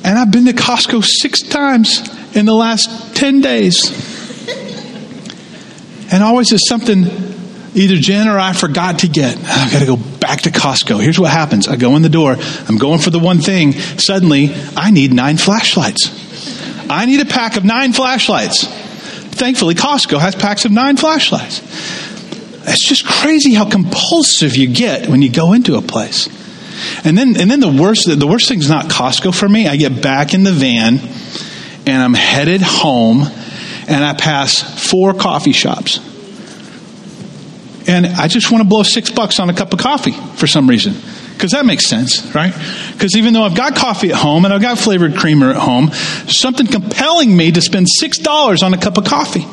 And 0.04 0.18
I've 0.18 0.32
been 0.32 0.46
to 0.46 0.54
Costco 0.54 1.04
six 1.04 1.42
times 1.42 2.02
in 2.36 2.46
the 2.46 2.54
last 2.54 3.16
10 3.16 3.42
days. 3.42 4.08
And 6.12 6.24
always 6.24 6.52
is 6.52 6.68
something 6.68 7.04
either 7.76 7.96
Jen 7.98 8.28
or 8.28 8.40
I 8.40 8.54
forgot 8.54 9.00
to 9.00 9.08
get. 9.08 9.38
I've 9.38 9.72
got 9.72 9.80
to 9.80 9.86
go 9.86 9.98
back 9.98 10.42
to 10.42 10.50
Costco. 10.50 11.02
Here's 11.02 11.20
what 11.20 11.32
happens 11.32 11.68
I 11.68 11.76
go 11.76 11.96
in 11.96 12.02
the 12.02 12.10
door, 12.10 12.36
I'm 12.68 12.78
going 12.78 13.00
for 13.00 13.12
the 13.12 13.20
one 13.20 13.40
thing. 13.40 13.74
Suddenly, 13.74 14.56
I 14.76 14.90
need 14.90 15.14
nine 15.14 15.38
flashlights. 15.38 16.28
I 16.90 17.06
need 17.06 17.20
a 17.22 17.26
pack 17.26 17.56
of 17.58 17.64
nine 17.64 17.94
flashlights 17.94 18.79
thankfully, 19.40 19.74
Costco 19.74 20.20
has 20.20 20.36
packs 20.36 20.66
of 20.66 20.72
nine 20.72 20.98
flashlights. 20.98 21.62
It's 22.68 22.88
just 22.88 23.06
crazy 23.06 23.54
how 23.54 23.70
compulsive 23.70 24.56
you 24.56 24.68
get 24.68 25.08
when 25.08 25.22
you 25.22 25.32
go 25.32 25.54
into 25.54 25.76
a 25.76 25.82
place. 25.82 26.28
And 27.04 27.18
then, 27.18 27.40
and 27.40 27.50
then 27.50 27.60
the 27.60 27.72
worst, 27.72 28.08
the 28.08 28.28
worst 28.28 28.48
thing 28.48 28.60
is 28.60 28.70
not 28.70 28.86
Costco 28.86 29.34
for 29.34 29.50
me. 29.50 29.68
I 29.68 29.78
get 29.78 30.02
back 30.02 30.34
in 30.34 30.44
the 30.44 30.52
van 30.52 31.00
and 31.88 32.04
I'm 32.04 32.14
headed 32.14 32.62
home 32.62 33.24
and 33.88 34.04
I 34.04 34.14
pass 34.14 34.90
four 34.90 35.14
coffee 35.14 35.52
shops. 35.52 36.00
And 37.88 38.06
I 38.06 38.28
just 38.28 38.52
want 38.52 38.62
to 38.62 38.70
blow 38.70 38.84
six 38.84 39.10
bucks 39.10 39.40
on 39.40 39.50
a 39.50 39.54
cup 39.54 39.74
of 39.74 39.80
coffee 39.80 40.12
for 40.36 40.46
some 40.46 40.70
reason. 40.70 40.94
Because 41.40 41.52
that 41.52 41.66
makes 41.66 41.88
sense, 41.88 42.36
right? 42.36 42.54
Because 42.92 43.16
even 43.16 43.32
though 43.32 43.44
I've 43.44 43.56
got 43.56 43.74
coffee 43.74 44.10
at 44.10 44.18
home 44.18 44.44
and 44.44 44.54
I've 44.54 44.62
got 44.62 44.78
flavored 44.78 45.16
creamer 45.16 45.52
at 45.52 45.56
home, 45.56 45.90
something 46.28 46.68
compelling 46.68 47.34
me 47.34 47.50
to 47.50 47.62
spend 47.62 47.88
$6 47.88 48.62
on 48.62 48.74
a 48.74 48.78
cup 48.78 48.98
of 48.98 49.06
coffee. 49.06 49.46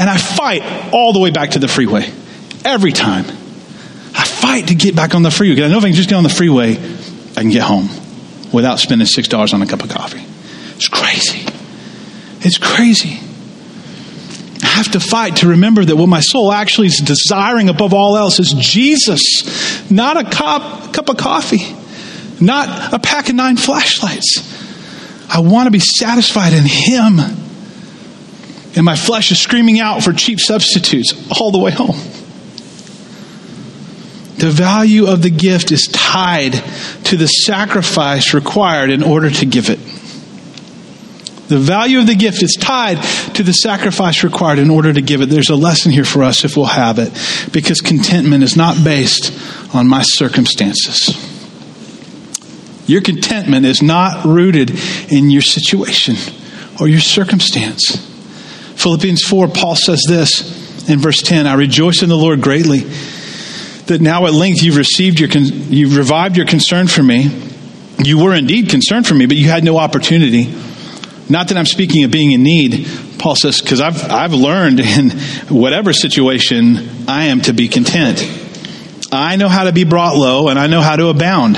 And 0.00 0.08
I 0.08 0.16
fight 0.16 0.62
all 0.94 1.12
the 1.12 1.18
way 1.18 1.32
back 1.32 1.50
to 1.50 1.58
the 1.58 1.66
freeway. 1.66 2.08
Every 2.64 2.92
time. 2.92 3.24
I 3.26 4.24
fight 4.24 4.68
to 4.68 4.76
get 4.76 4.94
back 4.94 5.16
on 5.16 5.24
the 5.24 5.32
freeway. 5.32 5.56
Because 5.56 5.70
I 5.70 5.72
know 5.72 5.78
if 5.78 5.84
I 5.84 5.88
can 5.88 5.96
just 5.96 6.08
get 6.08 6.14
on 6.14 6.22
the 6.22 6.28
freeway, 6.28 6.76
I 6.76 7.40
can 7.40 7.50
get 7.50 7.62
home 7.62 7.88
without 8.52 8.78
spending 8.78 9.08
$6 9.08 9.54
on 9.54 9.60
a 9.60 9.66
cup 9.66 9.82
of 9.82 9.90
coffee. 9.90 10.24
It's 10.76 10.86
crazy. 10.86 11.48
It's 12.42 12.58
crazy. 12.58 13.18
I 14.62 14.66
have 14.68 14.92
to 14.92 15.00
fight 15.00 15.36
to 15.36 15.48
remember 15.48 15.84
that 15.84 15.96
what 15.96 16.08
my 16.08 16.20
soul 16.20 16.52
actually 16.52 16.86
is 16.86 17.02
desiring 17.04 17.68
above 17.68 17.92
all 17.92 18.16
else 18.16 18.40
is 18.40 18.54
Jesus, 18.54 19.20
not 19.90 20.16
a 20.16 20.28
cup, 20.28 20.92
cup 20.92 21.08
of 21.08 21.16
coffee, 21.16 21.76
not 22.44 22.92
a 22.92 22.98
pack 22.98 23.28
of 23.28 23.34
nine 23.34 23.56
flashlights. 23.56 24.52
I 25.28 25.40
want 25.40 25.66
to 25.66 25.70
be 25.70 25.80
satisfied 25.80 26.52
in 26.52 26.64
Him. 26.64 27.18
And 28.76 28.84
my 28.84 28.96
flesh 28.96 29.30
is 29.30 29.38
screaming 29.38 29.80
out 29.80 30.02
for 30.02 30.12
cheap 30.12 30.40
substitutes 30.40 31.12
all 31.38 31.50
the 31.50 31.58
way 31.58 31.70
home. 31.70 31.96
The 34.36 34.50
value 34.50 35.06
of 35.06 35.22
the 35.22 35.30
gift 35.30 35.70
is 35.70 35.86
tied 35.92 36.52
to 37.04 37.16
the 37.16 37.28
sacrifice 37.28 38.34
required 38.34 38.90
in 38.90 39.02
order 39.02 39.30
to 39.30 39.46
give 39.46 39.70
it. 39.70 39.78
The 41.48 41.58
value 41.58 41.98
of 41.98 42.06
the 42.06 42.14
gift 42.14 42.42
is 42.42 42.56
tied 42.58 43.02
to 43.34 43.42
the 43.42 43.52
sacrifice 43.52 44.24
required 44.24 44.58
in 44.58 44.70
order 44.70 44.92
to 44.92 45.02
give 45.02 45.20
it. 45.20 45.26
There's 45.26 45.50
a 45.50 45.56
lesson 45.56 45.92
here 45.92 46.04
for 46.04 46.22
us 46.22 46.44
if 46.44 46.56
we'll 46.56 46.66
have 46.66 46.98
it, 46.98 47.12
because 47.52 47.80
contentment 47.80 48.42
is 48.42 48.56
not 48.56 48.82
based 48.82 49.32
on 49.74 49.86
my 49.86 50.02
circumstances. 50.02 51.20
Your 52.86 53.02
contentment 53.02 53.66
is 53.66 53.82
not 53.82 54.24
rooted 54.24 54.70
in 55.10 55.30
your 55.30 55.42
situation 55.42 56.16
or 56.80 56.88
your 56.88 57.00
circumstance. 57.00 57.96
Philippians 58.76 59.22
4, 59.22 59.48
Paul 59.48 59.76
says 59.76 60.02
this 60.08 60.88
in 60.88 60.98
verse 60.98 61.22
10 61.22 61.46
I 61.46 61.54
rejoice 61.54 62.02
in 62.02 62.08
the 62.08 62.16
Lord 62.16 62.42
greatly 62.42 62.80
that 63.86 64.00
now 64.00 64.26
at 64.26 64.32
length 64.32 64.62
you've 64.62 64.76
received 64.76 65.20
your, 65.20 65.28
you've 65.30 65.96
revived 65.96 66.36
your 66.36 66.46
concern 66.46 66.86
for 66.86 67.02
me. 67.02 67.28
You 68.02 68.22
were 68.22 68.34
indeed 68.34 68.70
concerned 68.70 69.06
for 69.06 69.14
me, 69.14 69.26
but 69.26 69.36
you 69.36 69.48
had 69.48 69.62
no 69.62 69.78
opportunity. 69.78 70.54
Not 71.28 71.48
that 71.48 71.56
I'm 71.56 71.66
speaking 71.66 72.04
of 72.04 72.10
being 72.10 72.32
in 72.32 72.42
need, 72.42 72.86
Paul 73.18 73.34
says, 73.34 73.60
because 73.60 73.80
I've, 73.80 74.02
I've 74.10 74.34
learned 74.34 74.80
in 74.80 75.10
whatever 75.48 75.92
situation 75.92 77.08
I 77.08 77.26
am 77.26 77.40
to 77.42 77.54
be 77.54 77.68
content. 77.68 78.22
I 79.10 79.36
know 79.36 79.48
how 79.48 79.64
to 79.64 79.72
be 79.72 79.84
brought 79.84 80.16
low 80.16 80.48
and 80.48 80.58
I 80.58 80.66
know 80.66 80.80
how 80.82 80.96
to 80.96 81.08
abound. 81.08 81.56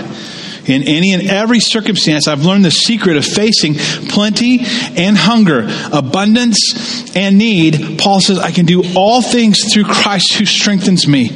In 0.66 0.83
any 0.83 1.14
and 1.14 1.22
every 1.22 1.61
circumstance, 1.61 2.26
I've 2.26 2.44
learned 2.44 2.64
the 2.64 2.72
secret 2.72 3.16
of 3.16 3.24
facing 3.24 3.74
plenty 3.74 4.61
and 4.96 5.16
hunger, 5.16 5.68
abundance 5.92 7.14
and 7.16 7.38
need. 7.38 7.98
Paul 7.98 8.20
says, 8.20 8.38
I 8.38 8.50
can 8.50 8.66
do 8.66 8.83
all 8.96 9.22
things 9.22 9.72
through 9.72 9.85
Christ 9.85 10.35
who 10.35 10.44
strengthens 10.44 11.07
me. 11.07 11.29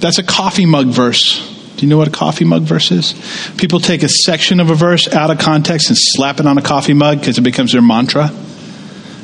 That's 0.00 0.18
a 0.18 0.24
coffee 0.24 0.66
mug 0.66 0.88
verse. 0.88 1.57
Do 1.78 1.86
you 1.86 1.90
know 1.90 1.96
what 1.96 2.08
a 2.08 2.10
coffee 2.10 2.44
mug 2.44 2.62
verse 2.62 2.90
is? 2.90 3.14
People 3.56 3.78
take 3.78 4.02
a 4.02 4.08
section 4.08 4.58
of 4.58 4.68
a 4.68 4.74
verse 4.74 5.06
out 5.06 5.30
of 5.30 5.38
context 5.38 5.90
and 5.90 5.96
slap 5.98 6.40
it 6.40 6.46
on 6.46 6.58
a 6.58 6.62
coffee 6.62 6.92
mug 6.92 7.20
because 7.20 7.38
it 7.38 7.42
becomes 7.42 7.70
their 7.70 7.80
mantra. 7.80 8.32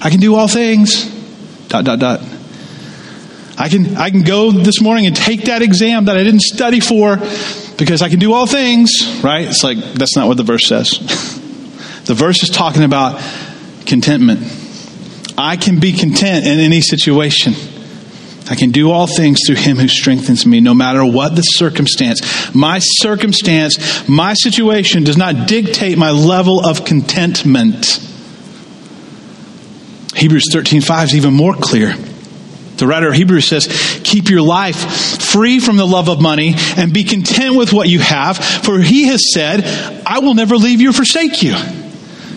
I 0.01 0.11
can 0.11 0.21
do 0.21 0.37
all 0.37 0.47
things. 0.47 1.05
Dot, 1.67 1.85
dot, 1.85 1.99
dot. 1.99 2.21
I 3.59 3.69
can, 3.69 3.97
I 3.97 4.11
can 4.11 4.23
go 4.23 4.53
this 4.53 4.81
morning 4.81 5.07
and 5.07 5.17
take 5.17 5.47
that 5.47 5.63
exam 5.63 6.05
that 6.05 6.17
I 6.17 6.23
didn't 6.23 6.43
study 6.43 6.79
for 6.79 7.17
because 7.77 8.03
I 8.03 8.09
can 8.09 8.21
do 8.21 8.33
all 8.33 8.47
things, 8.47 9.21
right? 9.25 9.49
It's 9.49 9.65
like, 9.65 9.79
that's 9.79 10.15
not 10.15 10.29
what 10.29 10.37
the 10.37 10.45
verse 10.45 10.69
says. 10.69 10.91
the 12.05 12.15
verse 12.15 12.45
is 12.45 12.51
talking 12.51 12.85
about 12.85 13.21
contentment. 13.85 14.43
I 15.37 15.57
can 15.57 15.81
be 15.81 15.93
content 15.93 16.47
in 16.47 16.61
any 16.61 16.81
situation. 16.81 17.55
I 18.51 18.55
can 18.55 18.73
do 18.73 18.91
all 18.91 19.07
things 19.07 19.41
through 19.47 19.57
him 19.57 19.79
who 19.79 19.89
strengthens 19.89 20.45
me, 20.45 20.61
no 20.61 20.75
matter 20.75 21.05
what 21.05 21.35
the 21.35 21.43
circumstance. 21.43 22.55
My 22.55 22.79
circumstance, 22.79 24.07
my 24.09 24.35
situation 24.35 25.05
does 25.05 25.17
not 25.17 25.49
dictate 25.49 25.97
my 25.97 26.11
level 26.11 26.65
of 26.65 26.85
contentment. 26.85 27.87
Hebrews 30.15 30.45
13:5 30.53 31.05
is 31.05 31.17
even 31.17 31.33
more 31.33 31.55
clear. 31.55 31.97
The 32.77 32.87
writer 32.87 33.09
of 33.09 33.15
Hebrews 33.15 33.47
says, 33.47 34.01
Keep 34.05 34.29
your 34.29 34.43
life 34.43 34.77
free 35.23 35.61
from 35.61 35.77
the 35.77 35.87
love 35.87 36.09
of 36.09 36.21
money 36.21 36.55
and 36.77 36.93
be 36.93 37.05
content 37.05 37.57
with 37.57 37.73
what 37.73 37.89
you 37.89 38.01
have, 38.01 38.37
for 38.37 38.81
he 38.81 39.07
has 39.07 39.33
said, 39.33 39.65
I 40.05 40.19
will 40.19 40.35
never 40.35 40.57
leave 40.57 40.81
you 40.81 40.91
or 40.91 40.93
forsake 40.93 41.43
you. 41.43 41.55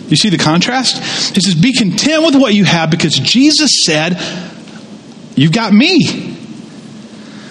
You 0.06 0.16
see 0.16 0.30
the 0.30 0.38
contrast? 0.38 1.34
He 1.34 1.40
says, 1.40 1.54
Be 1.54 1.72
content 1.72 2.24
with 2.24 2.36
what 2.36 2.54
you 2.54 2.64
have 2.64 2.90
because 2.90 3.14
Jesus 3.14 3.82
said, 3.84 4.16
You've 5.38 5.52
got 5.52 5.72
me. 5.72 6.34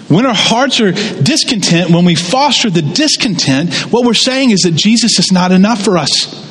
When 0.10 0.26
our 0.26 0.34
hearts 0.34 0.80
are 0.82 0.92
discontent, 0.92 1.90
when 1.90 2.06
we 2.06 2.16
foster 2.16 2.70
the 2.70 2.82
discontent, 2.82 3.74
what 3.92 4.06
we're 4.06 4.14
saying 4.14 4.52
is 4.52 4.62
that 4.62 4.74
Jesus 4.74 5.20
is 5.20 5.32
not 5.32 5.52
enough 5.52 5.84
for 5.84 5.98
us. 5.98 6.46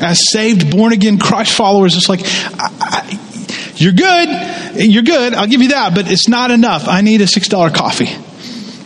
As 0.00 0.30
saved, 0.30 0.70
born 0.70 0.92
again 0.92 1.18
Christ 1.18 1.52
followers, 1.52 1.96
it's 1.96 2.08
like, 2.08 2.20
I, 2.24 2.70
I, 2.80 3.72
you're 3.76 3.92
good, 3.92 4.90
you're 4.90 5.02
good, 5.02 5.34
I'll 5.34 5.46
give 5.46 5.60
you 5.60 5.68
that, 5.68 5.94
but 5.94 6.10
it's 6.10 6.28
not 6.28 6.50
enough. 6.50 6.88
I 6.88 7.00
need 7.00 7.20
a 7.20 7.24
$6 7.24 7.74
coffee. 7.74 8.08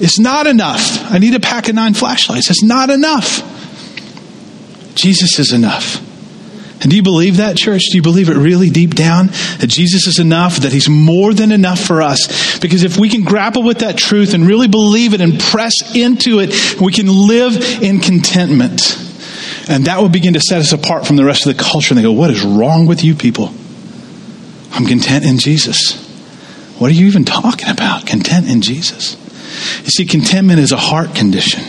It's 0.05 0.19
not 0.19 0.47
enough. 0.47 1.13
I 1.13 1.19
need 1.19 1.35
a 1.35 1.41
pack 1.41 1.69
of 1.69 1.75
nine 1.77 1.95
flashlights. 1.95 2.51
It's 2.51 2.63
not 2.63 2.91
enough. 2.91 3.49
Jesus 4.95 5.39
is 5.39 5.53
enough. 5.53 6.01
And 6.83 6.91
do 6.91 6.97
you 6.97 7.03
believe 7.03 7.37
that, 7.37 7.57
church? 7.57 7.83
Do 7.91 7.97
you 7.97 8.03
believe 8.03 8.29
it 8.29 8.37
really 8.37 8.69
deep 8.69 8.97
down? 8.97 9.29
That 9.59 9.69
Jesus 9.69 10.09
is 10.09 10.19
enough, 10.19 10.59
that 10.59 10.73
He's 10.73 10.89
more 10.89 11.33
than 11.33 11.53
enough 11.53 11.79
for 11.79 12.03
us? 12.03 12.59
Because 12.59 12.83
if 12.83 12.99
we 12.99 13.09
can 13.09 13.23
grapple 13.23 13.63
with 13.63 13.79
that 13.79 13.97
truth 13.97 14.35
and 14.35 14.45
really 14.47 14.67
believe 14.67 15.15
it 15.15 15.21
and 15.21 15.39
press 15.39 15.95
into 15.95 16.41
it, 16.41 16.81
we 16.81 16.93
can 16.93 17.07
live 17.07 17.83
in 17.83 18.01
contentment. 18.01 18.99
And 19.69 19.85
that 19.85 20.01
will 20.01 20.09
begin 20.09 20.35
to 20.35 20.41
set 20.41 20.59
us 20.59 20.73
apart 20.73 21.07
from 21.07 21.15
the 21.15 21.25
rest 21.25 21.47
of 21.47 21.57
the 21.57 21.63
culture. 21.63 21.95
And 21.95 21.99
they 21.99 22.03
go, 22.03 22.13
What 22.13 22.31
is 22.31 22.43
wrong 22.43 22.87
with 22.87 23.05
you 23.05 23.15
people? 23.15 23.55
I'm 24.73 24.87
content 24.87 25.25
in 25.25 25.39
Jesus. 25.39 26.03
What 26.79 26.91
are 26.91 26.95
you 26.95 27.07
even 27.07 27.25
talking 27.25 27.69
about? 27.69 28.07
Content 28.07 28.49
in 28.49 28.61
Jesus. 28.61 29.17
You 29.85 29.91
see, 29.91 30.05
contentment 30.05 30.59
is 30.59 30.73
a 30.73 30.77
heart 30.77 31.15
condition. 31.15 31.63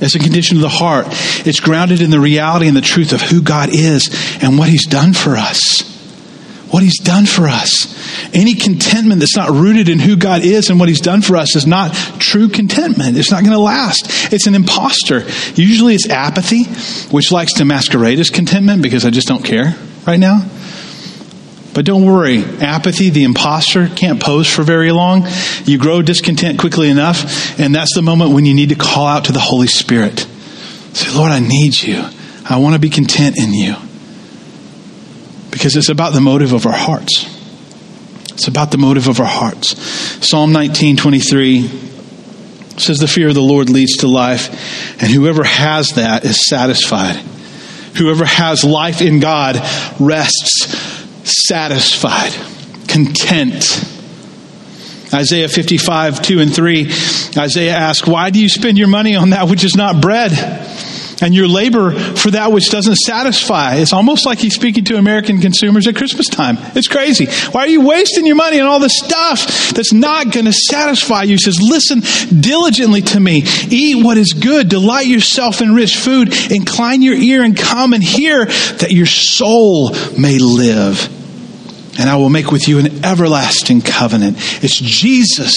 It's 0.00 0.14
a 0.14 0.18
condition 0.18 0.56
of 0.56 0.62
the 0.62 0.68
heart. 0.68 1.06
It's 1.46 1.60
grounded 1.60 2.00
in 2.00 2.10
the 2.10 2.20
reality 2.20 2.68
and 2.68 2.76
the 2.76 2.80
truth 2.80 3.12
of 3.12 3.20
who 3.20 3.42
God 3.42 3.68
is 3.72 4.10
and 4.42 4.58
what 4.58 4.68
He's 4.68 4.86
done 4.86 5.12
for 5.12 5.36
us. 5.36 5.90
What 6.70 6.82
He's 6.82 6.98
done 6.98 7.26
for 7.26 7.46
us. 7.46 7.92
Any 8.34 8.54
contentment 8.54 9.20
that's 9.20 9.36
not 9.36 9.50
rooted 9.50 9.88
in 9.88 10.00
who 10.00 10.16
God 10.16 10.42
is 10.44 10.70
and 10.70 10.80
what 10.80 10.88
He's 10.88 11.00
done 11.00 11.22
for 11.22 11.36
us 11.36 11.54
is 11.54 11.66
not 11.66 11.94
true 12.18 12.48
contentment. 12.48 13.16
It's 13.16 13.30
not 13.30 13.42
going 13.42 13.52
to 13.52 13.60
last. 13.60 14.32
It's 14.32 14.46
an 14.46 14.54
impostor. 14.54 15.20
Usually 15.54 15.94
it's 15.94 16.08
apathy, 16.08 16.64
which 17.14 17.30
likes 17.30 17.54
to 17.54 17.64
masquerade 17.64 18.18
as 18.18 18.30
contentment 18.30 18.82
because 18.82 19.04
I 19.04 19.10
just 19.10 19.28
don't 19.28 19.44
care 19.44 19.76
right 20.06 20.18
now. 20.18 20.44
But 21.74 21.84
don't 21.84 22.04
worry, 22.04 22.44
apathy, 22.44 23.10
the 23.10 23.24
imposter, 23.24 23.88
can't 23.88 24.22
pose 24.22 24.48
for 24.48 24.62
very 24.62 24.92
long. 24.92 25.26
You 25.64 25.76
grow 25.76 26.02
discontent 26.02 26.60
quickly 26.60 26.88
enough, 26.88 27.58
and 27.58 27.74
that's 27.74 27.96
the 27.96 28.02
moment 28.02 28.30
when 28.30 28.46
you 28.46 28.54
need 28.54 28.68
to 28.68 28.76
call 28.76 29.06
out 29.06 29.24
to 29.24 29.32
the 29.32 29.40
Holy 29.40 29.66
Spirit. 29.66 30.20
Say, 30.92 31.12
Lord, 31.16 31.32
I 31.32 31.40
need 31.40 31.82
you. 31.82 32.04
I 32.48 32.58
want 32.58 32.74
to 32.74 32.78
be 32.78 32.90
content 32.90 33.36
in 33.36 33.52
you. 33.52 33.74
Because 35.50 35.74
it's 35.74 35.88
about 35.88 36.12
the 36.12 36.20
motive 36.20 36.52
of 36.52 36.64
our 36.64 36.72
hearts. 36.72 37.28
It's 38.32 38.46
about 38.46 38.70
the 38.70 38.78
motive 38.78 39.08
of 39.08 39.18
our 39.18 39.26
hearts. 39.26 39.76
Psalm 40.24 40.52
19, 40.52 40.96
23 40.96 41.68
says, 42.76 42.98
The 42.98 43.08
fear 43.08 43.28
of 43.28 43.34
the 43.34 43.42
Lord 43.42 43.68
leads 43.68 43.98
to 43.98 44.06
life, 44.06 45.02
and 45.02 45.10
whoever 45.10 45.42
has 45.42 45.90
that 45.90 46.24
is 46.24 46.46
satisfied. 46.46 47.16
Whoever 47.96 48.24
has 48.24 48.62
life 48.62 49.00
in 49.00 49.18
God 49.18 49.56
rests 49.98 51.03
satisfied, 51.24 52.32
content. 52.86 53.90
Isaiah 55.12 55.48
55, 55.48 56.22
2 56.22 56.40
and 56.40 56.54
3, 56.54 56.90
Isaiah 57.36 57.74
asks, 57.74 58.06
Why 58.06 58.30
do 58.30 58.40
you 58.40 58.48
spend 58.48 58.78
your 58.78 58.88
money 58.88 59.16
on 59.16 59.30
that 59.30 59.48
which 59.48 59.64
is 59.64 59.76
not 59.76 60.00
bread? 60.00 60.32
And 61.24 61.34
your 61.34 61.48
labor 61.48 61.92
for 61.92 62.30
that 62.32 62.52
which 62.52 62.68
doesn't 62.68 62.96
satisfy. 62.96 63.76
It's 63.76 63.94
almost 63.94 64.26
like 64.26 64.38
he's 64.38 64.54
speaking 64.54 64.84
to 64.84 64.96
American 64.96 65.40
consumers 65.40 65.86
at 65.86 65.96
Christmas 65.96 66.28
time. 66.28 66.58
It's 66.74 66.86
crazy. 66.86 67.26
Why 67.50 67.62
are 67.62 67.68
you 67.68 67.80
wasting 67.80 68.26
your 68.26 68.36
money 68.36 68.60
on 68.60 68.66
all 68.66 68.78
this 68.78 68.98
stuff 68.98 69.70
that's 69.70 69.94
not 69.94 70.30
going 70.30 70.44
to 70.44 70.52
satisfy 70.52 71.22
you? 71.22 71.32
He 71.32 71.38
says, 71.38 71.58
Listen 71.60 72.02
diligently 72.40 73.00
to 73.00 73.20
me. 73.20 73.42
Eat 73.70 74.04
what 74.04 74.18
is 74.18 74.34
good. 74.34 74.68
Delight 74.68 75.06
yourself 75.06 75.62
in 75.62 75.74
rich 75.74 75.96
food. 75.96 76.34
Incline 76.50 77.00
your 77.00 77.14
ear 77.14 77.42
and 77.42 77.56
come 77.56 77.94
and 77.94 78.04
hear 78.04 78.44
that 78.44 78.90
your 78.90 79.06
soul 79.06 79.92
may 80.18 80.38
live 80.38 81.23
and 81.98 82.10
I 82.10 82.16
will 82.16 82.30
make 82.30 82.50
with 82.50 82.66
you 82.66 82.78
an 82.78 83.04
everlasting 83.04 83.80
covenant. 83.80 84.36
It's 84.64 84.78
Jesus. 84.78 85.54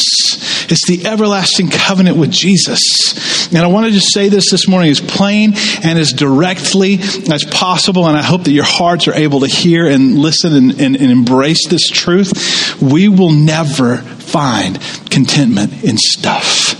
It's 0.71 0.87
the 0.87 1.07
everlasting 1.07 1.69
covenant 1.69 2.17
with 2.17 2.31
Jesus. 2.31 3.47
And 3.47 3.57
I 3.57 3.67
want 3.67 3.87
to 3.87 3.91
just 3.91 4.13
say 4.13 4.29
this 4.29 4.51
this 4.51 4.67
morning 4.67 4.91
as 4.91 5.01
plain 5.01 5.53
and 5.83 5.97
as 5.97 6.13
directly 6.13 6.99
as 7.31 7.43
possible. 7.49 8.07
And 8.07 8.17
I 8.17 8.21
hope 8.21 8.43
that 8.43 8.51
your 8.51 8.65
hearts 8.65 9.07
are 9.07 9.15
able 9.15 9.39
to 9.39 9.47
hear 9.47 9.87
and 9.87 10.19
listen 10.19 10.53
and, 10.53 10.71
and, 10.79 10.95
and 10.95 11.11
embrace 11.11 11.67
this 11.67 11.89
truth. 11.89 12.79
We 12.81 13.07
will 13.07 13.31
never 13.31 13.97
find 13.97 14.79
contentment 15.09 15.83
in 15.83 15.97
stuff. 15.97 16.75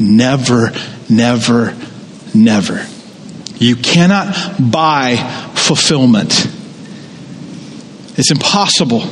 Never, 0.00 0.70
never, 1.10 1.76
never. 2.34 2.86
You 3.56 3.74
cannot 3.74 4.70
buy 4.70 5.16
fulfillment. 5.56 6.57
It's 8.18 8.32
impossible. 8.32 9.04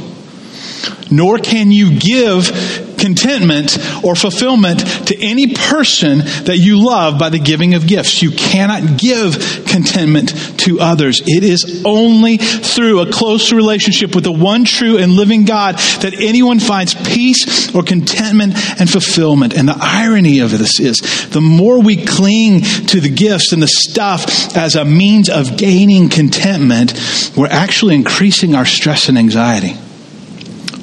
Nor 1.11 1.39
can 1.39 1.71
you 1.71 1.99
give 1.99 2.86
contentment 2.99 3.79
or 4.05 4.15
fulfillment 4.15 4.81
to 5.07 5.17
any 5.21 5.55
person 5.55 6.19
that 6.19 6.59
you 6.59 6.85
love 6.85 7.19
by 7.19 7.29
the 7.29 7.39
giving 7.39 7.75
of 7.75 7.87
gifts. 7.87 8.23
You 8.23 8.31
cannot 8.31 8.99
give 8.99 9.65
contentment 9.67 10.59
to 10.61 10.81
others. 10.81 11.23
It 11.27 11.45
is 11.45 11.83
only 11.85 12.37
through 12.37 13.01
a 13.01 13.13
close 13.13 13.53
relationship 13.53 14.15
with 14.15 14.25
the 14.25 14.33
one 14.33 14.65
true 14.65 14.99
and 14.99 15.13
living 15.13 15.45
God 15.45 15.77
that 16.03 16.15
anyone 16.21 16.61
finds 16.61 16.95
peace 16.95 17.75
or 17.75 17.83
contentment 17.83 18.55
and 18.81 18.91
fulfillment. 18.91 19.55
And 19.55 19.69
the 19.69 19.79
irony 19.79 20.41
of 20.41 20.51
this 20.51 20.81
is 20.81 21.29
the 21.31 21.41
more 21.41 21.81
we 21.81 22.05
cling 22.05 22.63
to 22.63 23.01
the 23.01 23.09
gifts 23.09 23.53
and 23.53 23.63
the 23.63 23.69
stuff 23.69 24.57
as 24.57 24.75
a 24.75 24.85
means 24.85 25.29
of 25.29 25.57
gaining 25.57 26.09
contentment, 26.09 26.95
we're 27.37 27.47
actually 27.47 27.95
increasing 27.95 28.55
our 28.55 28.67
stress 28.67 29.09
and 29.09 29.19
anxiety. 29.19 29.75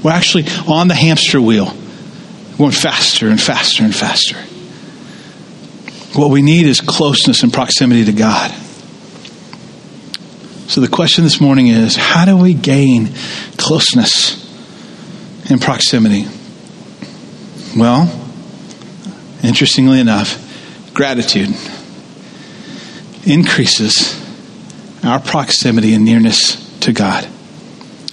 We're 0.04 0.12
actually 0.12 0.46
on 0.68 0.88
the 0.88 0.96
hamster 0.96 1.42
wheel, 1.42 1.74
going 2.58 2.72
faster 2.72 3.28
and 3.28 3.42
faster 3.42 3.84
and 3.84 3.96
faster. 3.96 4.38
What 6.18 6.30
we 6.30 6.42
need 6.42 6.68
is 6.68 6.80
closeness 6.80 7.44
and 7.44 7.52
proximity 7.52 8.06
to 8.06 8.14
God. 8.14 8.52
So 10.68 10.82
the 10.82 10.88
question 10.88 11.24
this 11.24 11.42
morning 11.42 11.68
is 11.68 11.96
how 11.96 12.26
do 12.26 12.38
we 12.38 12.54
gain 12.54 13.10
closeness 13.58 14.40
and 15.50 15.62
proximity? 15.62 16.26
Well, 17.76 18.10
interestingly 19.44 20.00
enough, 20.00 20.40
gratitude 20.94 21.50
increases 23.26 24.20
our 25.04 25.20
proximity 25.20 25.94
and 25.94 26.06
nearness 26.06 26.80
to 26.82 26.94
God. 26.94 27.28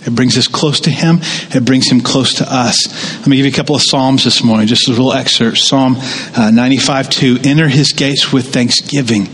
It 0.06 0.14
brings 0.14 0.38
us 0.38 0.46
close 0.46 0.80
to 0.80 0.90
Him. 0.90 1.18
It 1.54 1.64
brings 1.64 1.90
Him 1.90 2.00
close 2.00 2.34
to 2.34 2.46
us. 2.48 3.18
Let 3.18 3.26
me 3.26 3.36
give 3.36 3.44
you 3.44 3.52
a 3.52 3.54
couple 3.54 3.76
of 3.76 3.82
Psalms 3.82 4.24
this 4.24 4.42
morning, 4.42 4.66
just 4.66 4.88
a 4.88 4.90
little 4.90 5.12
excerpt. 5.12 5.58
Psalm 5.58 5.96
uh, 6.34 6.50
95 6.50 7.10
2. 7.10 7.38
Enter 7.44 7.68
His 7.68 7.92
gates 7.92 8.32
with 8.32 8.52
thanksgiving 8.52 9.26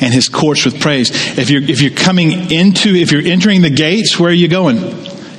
and 0.00 0.14
His 0.14 0.28
courts 0.28 0.64
with 0.64 0.80
praise. 0.80 1.10
If 1.36 1.50
you're, 1.50 1.62
if 1.62 1.82
you're 1.82 1.90
coming 1.90 2.52
into, 2.52 2.94
if 2.94 3.10
you're 3.10 3.26
entering 3.26 3.62
the 3.62 3.70
gates, 3.70 4.18
where 4.18 4.30
are 4.30 4.34
you 4.34 4.48
going? 4.48 4.78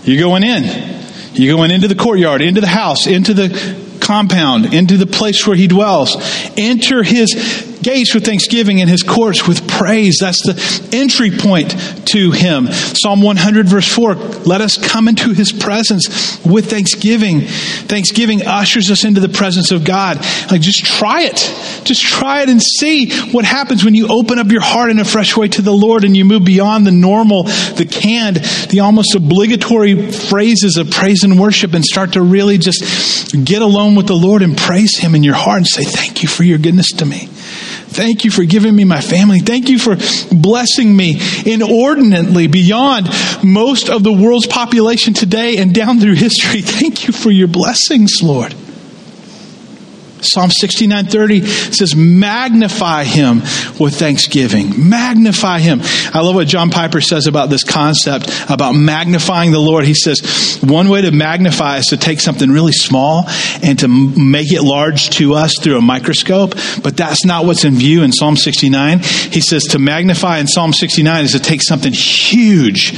You're 0.04 0.22
going 0.22 0.44
in. 0.44 1.00
You're 1.34 1.56
going 1.56 1.72
into 1.72 1.88
the 1.88 1.96
courtyard, 1.96 2.42
into 2.42 2.62
the 2.62 2.68
house, 2.68 3.08
into 3.08 3.34
the 3.34 3.98
compound, 4.02 4.74
into 4.74 4.98
the 4.98 5.08
place 5.08 5.48
where 5.48 5.56
He 5.56 5.68
dwells. 5.68 6.18
Enter 6.58 7.04
His 7.04 7.73
gates 7.84 8.14
with 8.14 8.26
thanksgiving 8.26 8.82
and 8.82 8.90
his 8.90 9.04
courts 9.04 9.48
with 9.48 9.68
praise. 9.68 10.18
That's 10.20 10.42
the 10.44 10.90
entry 10.96 11.32
point 11.32 11.72
to 12.08 12.32
him. 12.32 12.68
Psalm 12.72 13.22
100 13.22 13.68
verse 13.68 13.88
4, 13.88 14.16
let 14.46 14.62
us 14.62 14.78
come 14.78 15.08
into 15.08 15.34
his 15.34 15.52
presence 15.52 16.44
with 16.46 16.70
thanksgiving. 16.70 17.42
Thanksgiving 17.42 18.46
ushers 18.46 18.90
us 18.90 19.04
into 19.04 19.20
the 19.20 19.30
presence 19.30 19.72
of 19.72 19.84
God. 19.84 20.18
Like 20.50 20.62
just 20.62 20.86
try 20.86 21.24
it. 21.24 21.38
Just 21.86 22.02
try 22.02 22.42
it 22.42 22.50
and 22.50 22.62
see 22.62 23.12
what 23.32 23.46
happens 23.46 23.84
when 23.84 23.96
you 23.96 24.08
open 24.08 24.40
up 24.40 24.48
your 24.48 24.62
heart 24.62 24.90
in 24.90 25.00
a 25.00 25.06
fresh 25.06 25.36
way 25.36 25.48
to 25.50 25.62
the 25.62 25.74
Lord 25.74 26.04
and 26.04 26.16
you 26.16 26.26
move 26.26 26.46
beyond 26.46 26.88
the 26.88 26.92
normal, 26.92 27.44
the 27.44 27.88
canned, 27.90 28.38
the 28.70 28.82
almost 28.82 29.16
obligatory 29.16 30.12
phrases 30.12 30.78
of 30.78 30.92
praise 30.92 31.24
and 31.24 31.40
worship 31.40 31.74
and 31.74 31.84
start 31.84 32.14
to 32.14 32.22
really 32.22 32.58
just 32.58 33.36
get 33.46 33.62
alone 33.62 33.96
with 33.96 34.08
the 34.08 34.16
Lord 34.16 34.42
and 34.42 34.58
praise 34.58 34.98
him 34.98 35.16
in 35.16 35.24
your 35.24 35.36
heart 35.36 35.58
and 35.58 35.68
say, 35.68 35.84
thank 35.84 36.24
you 36.24 36.30
for 36.30 36.44
your 36.44 36.58
goodness 36.58 36.92
to 36.92 37.06
me. 37.06 37.30
Thank 37.94 38.26
you 38.26 38.32
for 38.32 38.44
giving 38.44 38.76
me 38.76 38.84
my 38.84 39.02
family. 39.02 39.40
Thank 39.40 39.70
you 39.70 39.80
for 39.80 39.96
blessing 40.34 40.96
me 40.96 41.20
inordinately 41.46 42.48
beyond 42.48 43.08
most 43.44 43.90
of 43.90 44.04
the 44.04 44.12
world's 44.12 44.48
population 44.48 45.14
today 45.14 45.58
and 45.58 45.74
down 45.74 46.00
through 46.00 46.16
history. 46.16 46.62
Thank 46.64 47.08
you 47.08 47.14
for 47.14 47.32
your 47.32 47.48
blessings, 47.48 48.22
Lord. 48.22 48.56
Psalm 50.24 50.50
69:30 50.50 51.74
says 51.74 51.96
magnify 51.96 53.04
him 53.04 53.40
with 53.80 53.98
thanksgiving. 53.98 54.90
Magnify 54.90 55.60
him. 55.60 55.82
I 56.14 56.22
love 56.22 56.36
what 56.36 56.48
John 56.48 56.70
Piper 56.70 57.02
says 57.02 57.28
about 57.28 57.50
this 57.50 57.64
concept 57.64 58.30
about 58.50 58.74
magnifying 58.74 59.52
the 59.52 59.60
Lord. 59.60 59.86
He 59.86 59.94
says 59.94 60.60
one 60.62 60.90
way 60.90 61.02
to 61.02 61.12
magnify 61.12 61.78
is 61.78 61.88
to 61.88 61.98
take 61.98 62.20
something 62.20 62.50
really 62.50 62.72
small 62.72 63.26
and 63.62 63.78
to 63.80 63.88
make 63.88 64.52
it 64.52 64.62
large 64.62 65.10
to 65.12 65.34
us 65.34 65.54
through 65.60 65.78
a 65.78 65.82
microscope, 65.82 66.56
but 66.84 66.96
that's 66.98 67.26
not 67.26 67.46
what's 67.46 67.66
in 67.66 67.76
view 67.76 68.04
in 68.04 68.12
Psalm 68.12 68.38
69. 68.38 69.00
He 69.00 69.42
says 69.42 69.64
to 69.72 69.80
magnify 69.80 70.40
in 70.40 70.48
Psalm 70.48 70.74
69 70.74 71.26
is 71.26 71.32
to 71.34 71.40
take 71.40 71.62
something 71.62 71.94
huge 71.94 72.94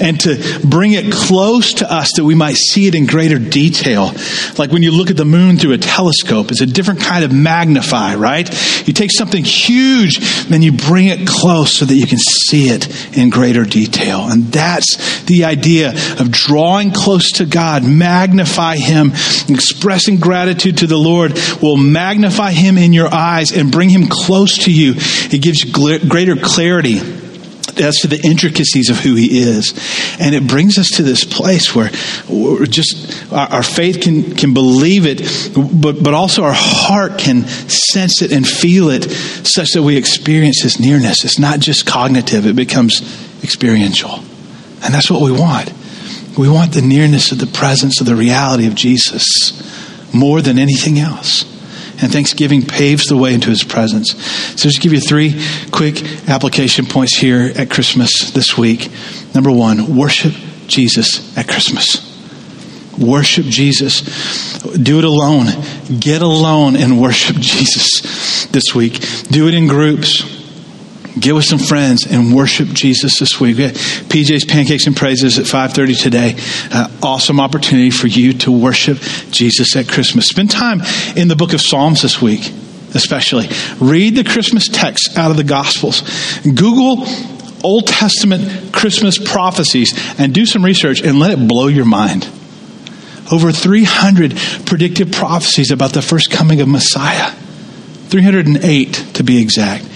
and 0.00 0.18
to 0.20 0.60
bring 0.64 0.92
it 0.92 1.12
close 1.12 1.74
to 1.74 1.92
us 1.92 2.12
that 2.16 2.24
we 2.24 2.34
might 2.34 2.56
see 2.56 2.86
it 2.86 2.94
in 2.94 3.06
greater 3.06 3.38
detail. 3.38 4.12
Like 4.58 4.70
when 4.70 4.82
you 4.82 4.90
look 4.90 5.10
at 5.10 5.16
the 5.16 5.24
moon 5.24 5.58
through 5.58 5.72
a 5.72 5.78
telescope, 5.78 6.50
it's 6.50 6.61
a 6.62 6.66
different 6.66 7.00
kind 7.00 7.24
of 7.24 7.32
magnify, 7.32 8.14
right? 8.14 8.48
You 8.86 8.92
take 8.92 9.10
something 9.10 9.44
huge, 9.44 10.18
then 10.46 10.62
you 10.62 10.72
bring 10.72 11.08
it 11.08 11.26
close 11.26 11.72
so 11.72 11.84
that 11.84 11.94
you 11.94 12.06
can 12.06 12.18
see 12.18 12.68
it 12.68 13.16
in 13.16 13.30
greater 13.30 13.64
detail. 13.64 14.20
And 14.20 14.44
that's 14.44 15.22
the 15.24 15.44
idea 15.44 15.90
of 16.18 16.30
drawing 16.30 16.90
close 16.92 17.32
to 17.32 17.46
God, 17.46 17.84
magnify 17.84 18.76
Him, 18.76 19.12
expressing 19.48 20.18
gratitude 20.18 20.78
to 20.78 20.86
the 20.86 20.96
Lord 20.96 21.38
will 21.60 21.76
magnify 21.76 22.52
Him 22.52 22.78
in 22.78 22.92
your 22.92 23.12
eyes 23.12 23.52
and 23.52 23.70
bring 23.70 23.90
Him 23.90 24.08
close 24.08 24.64
to 24.64 24.72
you. 24.72 24.94
It 24.96 25.42
gives 25.42 25.62
you 25.64 25.72
greater 26.08 26.36
clarity 26.36 27.21
as 27.78 27.96
to 27.98 28.08
the 28.08 28.20
intricacies 28.22 28.90
of 28.90 28.98
who 28.98 29.14
he 29.14 29.40
is. 29.40 29.72
And 30.20 30.34
it 30.34 30.46
brings 30.46 30.78
us 30.78 30.88
to 30.96 31.02
this 31.02 31.24
place 31.24 31.74
where 31.74 31.90
just 32.66 33.32
our, 33.32 33.62
faith 33.62 34.00
can, 34.00 34.34
can 34.34 34.54
believe 34.54 35.04
it, 35.06 35.22
but, 35.54 36.02
but 36.02 36.14
also 36.14 36.44
our 36.44 36.54
heart 36.54 37.18
can 37.18 37.44
sense 37.46 38.22
it 38.22 38.32
and 38.32 38.46
feel 38.46 38.90
it 38.90 39.04
such 39.04 39.70
that 39.74 39.82
we 39.82 39.96
experience 39.96 40.62
his 40.62 40.80
nearness. 40.80 41.24
It's 41.24 41.38
not 41.38 41.60
just 41.60 41.86
cognitive, 41.86 42.46
it 42.46 42.56
becomes 42.56 43.00
experiential. 43.42 44.20
And 44.82 44.92
that's 44.92 45.10
what 45.10 45.22
we 45.22 45.32
want. 45.32 45.72
We 46.36 46.48
want 46.48 46.72
the 46.72 46.82
nearness 46.82 47.30
of 47.30 47.38
the 47.38 47.46
presence 47.46 48.00
of 48.00 48.06
the 48.06 48.16
reality 48.16 48.66
of 48.66 48.74
Jesus 48.74 49.52
more 50.14 50.40
than 50.40 50.58
anything 50.58 50.98
else. 50.98 51.51
And 52.02 52.12
Thanksgiving 52.12 52.62
paves 52.62 53.06
the 53.06 53.16
way 53.16 53.32
into 53.32 53.48
his 53.48 53.62
presence. 53.62 54.12
So 54.12 54.68
just 54.68 54.80
give 54.80 54.92
you 54.92 55.00
three 55.00 55.40
quick 55.70 56.02
application 56.28 56.86
points 56.86 57.16
here 57.16 57.52
at 57.56 57.70
Christmas 57.70 58.32
this 58.32 58.58
week. 58.58 58.90
Number 59.34 59.50
one, 59.50 59.96
worship 59.96 60.34
Jesus 60.66 61.36
at 61.38 61.48
Christmas. 61.48 62.08
Worship 62.98 63.46
Jesus. 63.46 64.00
Do 64.60 64.98
it 64.98 65.04
alone. 65.04 65.46
Get 65.98 66.22
alone 66.22 66.76
and 66.76 67.00
worship 67.00 67.36
Jesus 67.40 68.46
this 68.46 68.74
week. 68.74 69.00
Do 69.28 69.48
it 69.48 69.54
in 69.54 69.66
groups 69.66 70.31
get 71.18 71.34
with 71.34 71.44
some 71.44 71.58
friends 71.58 72.06
and 72.06 72.34
worship 72.34 72.68
Jesus 72.68 73.18
this 73.18 73.40
week. 73.40 73.56
PJ's 73.56 74.44
Pancakes 74.44 74.86
and 74.86 74.96
Praises 74.96 75.38
at 75.38 75.46
5:30 75.46 75.94
today. 75.94 76.36
Uh, 76.70 76.88
awesome 77.02 77.40
opportunity 77.40 77.90
for 77.90 78.06
you 78.06 78.32
to 78.34 78.52
worship 78.52 78.98
Jesus 79.30 79.76
at 79.76 79.88
Christmas. 79.88 80.26
Spend 80.26 80.50
time 80.50 80.82
in 81.16 81.28
the 81.28 81.36
book 81.36 81.52
of 81.52 81.60
Psalms 81.60 82.02
this 82.02 82.22
week, 82.22 82.50
especially. 82.94 83.48
Read 83.78 84.16
the 84.16 84.24
Christmas 84.24 84.68
text 84.68 85.16
out 85.16 85.30
of 85.30 85.36
the 85.36 85.44
Gospels. 85.44 86.02
Google 86.42 87.06
Old 87.62 87.86
Testament 87.86 88.72
Christmas 88.72 89.18
prophecies 89.18 89.94
and 90.18 90.34
do 90.34 90.46
some 90.46 90.64
research 90.64 91.00
and 91.00 91.18
let 91.18 91.30
it 91.30 91.48
blow 91.48 91.68
your 91.68 91.84
mind. 91.84 92.28
Over 93.30 93.52
300 93.52 94.36
predictive 94.66 95.12
prophecies 95.12 95.70
about 95.70 95.92
the 95.92 96.02
first 96.02 96.30
coming 96.30 96.60
of 96.60 96.68
Messiah. 96.68 97.30
308 98.08 98.92
to 99.14 99.24
be 99.24 99.40
exact 99.40 99.86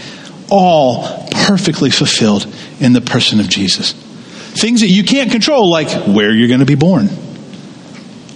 all 0.50 1.28
perfectly 1.30 1.90
fulfilled 1.90 2.46
in 2.80 2.92
the 2.92 3.00
person 3.00 3.40
of 3.40 3.48
Jesus. 3.48 3.92
Things 3.92 4.80
that 4.80 4.88
you 4.88 5.04
can't 5.04 5.30
control, 5.30 5.70
like 5.70 5.88
where 6.06 6.32
you're 6.32 6.48
going 6.48 6.60
to 6.60 6.66
be 6.66 6.74
born. 6.74 7.08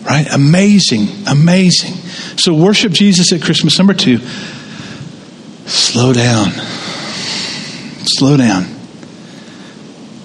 Right? 0.03 0.27
Amazing, 0.33 1.09
amazing. 1.27 1.95
So 2.39 2.55
worship 2.55 2.93
Jesus 2.93 3.33
at 3.33 3.43
Christmas. 3.43 3.79
Number 3.79 3.95
two, 3.95 4.19
slow 5.67 6.13
down. 6.13 6.51
Slow 8.05 8.37
down. 8.37 8.65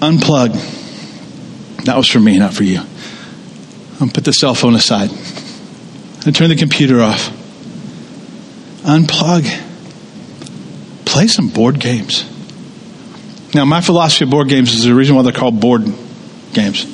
Unplug. 0.00 0.74
That 1.84 1.96
was 1.96 2.08
for 2.08 2.20
me, 2.20 2.38
not 2.38 2.52
for 2.52 2.64
you. 2.64 2.80
I'll 4.00 4.08
put 4.08 4.24
the 4.24 4.32
cell 4.32 4.54
phone 4.54 4.74
aside 4.74 5.10
and 6.26 6.34
turn 6.34 6.48
the 6.48 6.56
computer 6.56 7.00
off. 7.00 7.30
Unplug 8.82 9.65
play 11.16 11.28
some 11.28 11.48
board 11.48 11.80
games. 11.80 12.26
Now, 13.54 13.64
my 13.64 13.80
philosophy 13.80 14.24
of 14.24 14.30
board 14.30 14.50
games 14.50 14.74
is 14.74 14.84
the 14.84 14.94
reason 14.94 15.16
why 15.16 15.22
they're 15.22 15.32
called 15.32 15.58
board 15.58 15.82
games. 16.52 16.84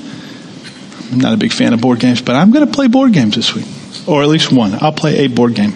I'm 1.11 1.19
not 1.19 1.35
a 1.35 1.37
big 1.37 1.53
fan 1.53 1.73
of 1.73 1.81
board 1.81 1.99
games, 1.99 2.23
but 2.23 2.37
I'm 2.37 2.53
going 2.53 2.65
to 2.65 2.73
play 2.73 2.87
board 2.87 3.13
games 3.13 3.35
this 3.35 3.53
week, 3.53 3.67
or 4.07 4.23
at 4.23 4.29
least 4.29 4.53
one. 4.53 4.79
I'll 4.81 4.93
play 4.93 5.25
a 5.25 5.27
board 5.27 5.57
game. 5.57 5.73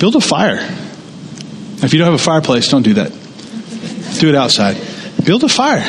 Build 0.00 0.16
a 0.16 0.20
fire. 0.20 0.56
If 1.84 1.92
you 1.92 2.00
don't 2.00 2.06
have 2.06 2.20
a 2.20 2.24
fireplace, 2.24 2.66
don't 2.66 2.82
do 2.82 2.94
that. 2.94 3.12
Do 4.18 4.28
it 4.28 4.34
outside. 4.34 4.78
Build 5.24 5.44
a 5.44 5.48
fire. 5.48 5.84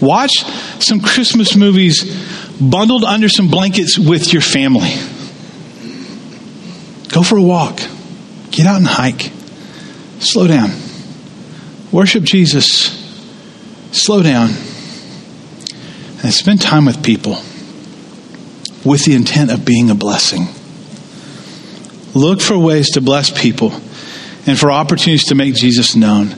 Watch 0.00 0.44
some 0.80 1.00
Christmas 1.00 1.56
movies 1.56 2.04
bundled 2.60 3.02
under 3.02 3.28
some 3.28 3.50
blankets 3.50 3.98
with 3.98 4.32
your 4.32 4.42
family. 4.42 4.94
Go 7.08 7.24
for 7.24 7.36
a 7.36 7.42
walk. 7.42 7.80
Get 8.50 8.66
out 8.66 8.76
and 8.76 8.86
hike. 8.86 9.32
Slow 10.20 10.46
down. 10.46 10.70
Worship 11.92 12.24
Jesus. 12.24 12.96
Slow 13.92 14.22
down. 14.22 14.50
And 16.22 16.32
spend 16.32 16.60
time 16.60 16.84
with 16.84 17.02
people 17.02 17.38
with 18.84 19.04
the 19.04 19.14
intent 19.14 19.50
of 19.50 19.64
being 19.64 19.90
a 19.90 19.94
blessing. 19.94 20.48
Look 22.14 22.40
for 22.40 22.58
ways 22.58 22.90
to 22.90 23.00
bless 23.00 23.30
people 23.30 23.72
and 24.46 24.58
for 24.58 24.70
opportunities 24.70 25.26
to 25.26 25.34
make 25.34 25.54
Jesus 25.54 25.94
known. 25.94 26.34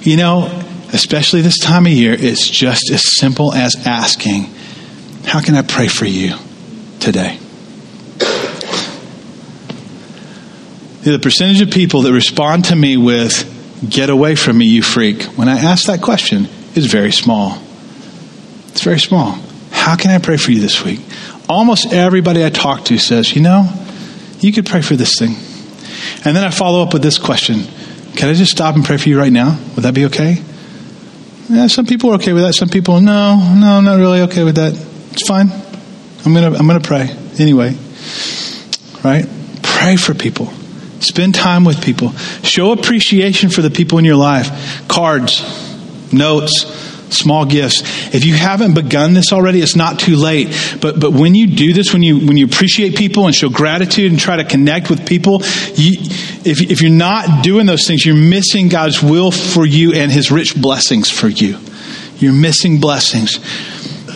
You 0.00 0.16
know, 0.16 0.64
especially 0.92 1.40
this 1.40 1.58
time 1.58 1.86
of 1.86 1.92
year, 1.92 2.14
it's 2.18 2.48
just 2.48 2.90
as 2.90 3.02
simple 3.18 3.52
as 3.52 3.74
asking, 3.86 4.44
How 5.24 5.40
can 5.40 5.54
I 5.54 5.62
pray 5.62 5.88
for 5.88 6.04
you 6.04 6.36
today? 7.00 7.38
The 11.08 11.18
percentage 11.18 11.62
of 11.62 11.70
people 11.70 12.02
that 12.02 12.12
respond 12.12 12.66
to 12.66 12.76
me 12.76 12.98
with, 12.98 13.54
Get 13.88 14.10
away 14.10 14.34
from 14.34 14.58
me, 14.58 14.66
you 14.66 14.82
freak, 14.82 15.22
when 15.22 15.48
I 15.48 15.58
ask 15.58 15.86
that 15.86 16.02
question, 16.02 16.48
is 16.74 16.84
very 16.84 17.12
small. 17.12 17.58
It's 18.68 18.82
very 18.82 18.98
small. 19.00 19.38
How 19.70 19.96
can 19.96 20.10
I 20.10 20.18
pray 20.18 20.36
for 20.36 20.50
you 20.50 20.60
this 20.60 20.84
week? 20.84 21.00
Almost 21.48 21.92
everybody 21.92 22.44
I 22.44 22.50
talk 22.50 22.84
to 22.86 22.98
says, 22.98 23.34
You 23.34 23.40
know, 23.40 23.72
you 24.40 24.52
could 24.52 24.66
pray 24.66 24.82
for 24.82 24.96
this 24.96 25.14
thing. 25.18 25.34
And 26.26 26.36
then 26.36 26.44
I 26.44 26.50
follow 26.50 26.82
up 26.82 26.92
with 26.92 27.02
this 27.02 27.18
question 27.18 27.62
Can 28.14 28.28
I 28.28 28.34
just 28.34 28.50
stop 28.50 28.74
and 28.74 28.84
pray 28.84 28.98
for 28.98 29.08
you 29.08 29.18
right 29.18 29.32
now? 29.32 29.58
Would 29.76 29.84
that 29.84 29.94
be 29.94 30.04
okay? 30.06 30.42
Yeah, 31.48 31.68
some 31.68 31.86
people 31.86 32.10
are 32.10 32.16
okay 32.16 32.34
with 32.34 32.42
that. 32.42 32.52
Some 32.52 32.68
people, 32.68 33.00
no, 33.00 33.36
no, 33.54 33.78
I'm 33.78 33.84
not 33.84 33.98
really 33.98 34.20
okay 34.22 34.44
with 34.44 34.56
that. 34.56 34.74
It's 35.12 35.26
fine. 35.26 35.50
I'm 36.26 36.34
gonna, 36.34 36.54
I'm 36.54 36.66
gonna 36.66 36.80
pray 36.80 37.08
anyway. 37.38 37.74
Right? 39.02 39.26
Pray 39.62 39.96
for 39.96 40.12
people. 40.12 40.52
Spend 41.00 41.34
time 41.34 41.64
with 41.64 41.82
people. 41.82 42.12
Show 42.42 42.72
appreciation 42.72 43.50
for 43.50 43.62
the 43.62 43.70
people 43.70 43.98
in 43.98 44.04
your 44.04 44.16
life. 44.16 44.86
Cards, 44.88 45.42
notes, 46.12 46.64
small 47.10 47.44
gifts. 47.44 47.82
If 48.14 48.24
you 48.24 48.34
haven't 48.34 48.74
begun 48.74 49.14
this 49.14 49.32
already, 49.32 49.60
it's 49.60 49.76
not 49.76 49.98
too 49.98 50.16
late. 50.16 50.48
But 50.80 51.00
but 51.00 51.12
when 51.12 51.34
you 51.34 51.46
do 51.46 51.72
this, 51.72 51.92
when 51.92 52.02
you 52.02 52.26
when 52.26 52.36
you 52.36 52.46
appreciate 52.46 52.96
people 52.96 53.26
and 53.26 53.34
show 53.34 53.48
gratitude 53.48 54.10
and 54.10 54.20
try 54.20 54.36
to 54.36 54.44
connect 54.44 54.90
with 54.90 55.06
people, 55.06 55.42
you, 55.74 55.98
if 56.44 56.60
if 56.60 56.82
you're 56.82 56.90
not 56.90 57.42
doing 57.42 57.66
those 57.66 57.86
things, 57.86 58.04
you're 58.04 58.14
missing 58.16 58.68
God's 58.68 59.02
will 59.02 59.30
for 59.30 59.66
you 59.66 59.92
and 59.92 60.10
His 60.10 60.30
rich 60.30 60.60
blessings 60.60 61.10
for 61.10 61.28
you. 61.28 61.58
You're 62.18 62.32
missing 62.32 62.80
blessings. 62.80 63.38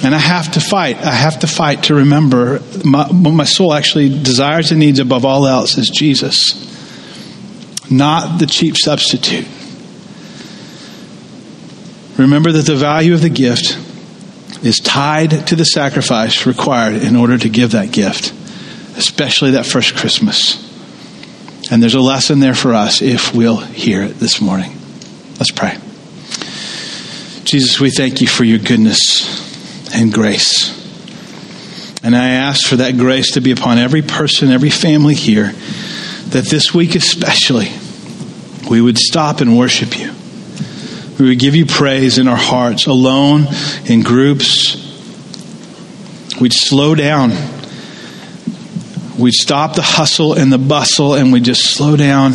And 0.05 0.16
I 0.16 0.18
have 0.18 0.53
to 0.53 0.61
fight. 0.61 0.97
I 0.97 1.12
have 1.12 1.41
to 1.41 1.47
fight 1.47 1.85
to 1.85 1.95
remember 1.95 2.61
my, 2.85 3.07
what 3.07 3.30
my 3.30 3.45
soul 3.45 3.72
actually 3.72 4.09
desires 4.09 4.72
and 4.72 4.80
needs 4.80 4.99
above 4.99 5.24
all 5.24 5.47
else 5.47 5.78
is 5.78 5.89
Jesus, 5.89 6.72
not 7.93 8.38
the 8.38 8.47
cheap 8.47 8.76
substitute. 8.76 9.47
Remember 12.18 12.53
that 12.53 12.66
the 12.66 12.76
value 12.76 13.14
of 13.14 13.22
the 13.22 13.30
gift 13.30 13.78
is 14.64 14.76
tied 14.76 15.47
to 15.49 15.57
the 15.57 15.64
sacrifice 15.64 16.47
required 16.47 17.03
in 17.03 17.16
order 17.16 17.38
to 17.38 17.49
give 17.49 17.72
that 17.72 17.90
gift, 17.90 18.32
especially 18.97 19.53
that 19.53 19.66
first 19.66 19.97
Christmas. 19.97 20.68
And 21.70 21.82
there's 21.82 21.95
a 21.95 22.01
lesson 22.01 22.40
there 22.40 22.55
for 22.55 22.74
us 22.74 23.03
if 23.03 23.34
we'll 23.34 23.57
hear 23.57 24.03
it 24.03 24.18
this 24.18 24.40
morning. 24.40 24.72
Let's 25.38 25.51
pray. 25.51 25.78
Jesus, 27.45 27.80
we 27.80 27.90
thank 27.90 28.20
you 28.20 28.26
for 28.26 28.45
your 28.45 28.59
goodness 28.59 29.95
and 29.95 30.12
grace. 30.12 30.80
And 32.05 32.16
I 32.16 32.30
ask 32.30 32.68
for 32.68 32.76
that 32.76 32.97
grace 32.97 33.32
to 33.32 33.40
be 33.40 33.53
upon 33.53 33.78
every 33.78 34.03
person, 34.03 34.51
every 34.51 34.70
family 34.70 35.14
here, 35.14 35.53
that 36.28 36.45
this 36.51 36.74
week 36.74 36.95
especially, 36.95 37.68
we 38.73 38.81
would 38.81 38.99
stop 38.99 39.41
and 39.41 39.57
worship 39.57 39.97
you 39.97 40.12
we 41.23 41.29
would 41.29 41.39
give 41.39 41.55
you 41.55 41.66
praise 41.66 42.18
in 42.18 42.27
our 42.27 42.37
hearts, 42.37 42.87
alone, 42.87 43.47
in 43.85 44.03
groups. 44.03 44.75
We'd 46.41 46.53
slow 46.53 46.97
down. 46.97 47.31
We'd 49.16 49.35
stop 49.35 49.77
the 49.77 49.83
hustle 49.83 50.33
and 50.33 50.53
the 50.53 50.59
bustle 50.59 51.14
and 51.14 51.33
we'd 51.33 51.45
just 51.45 51.75
slow 51.75 51.97
down 51.97 52.33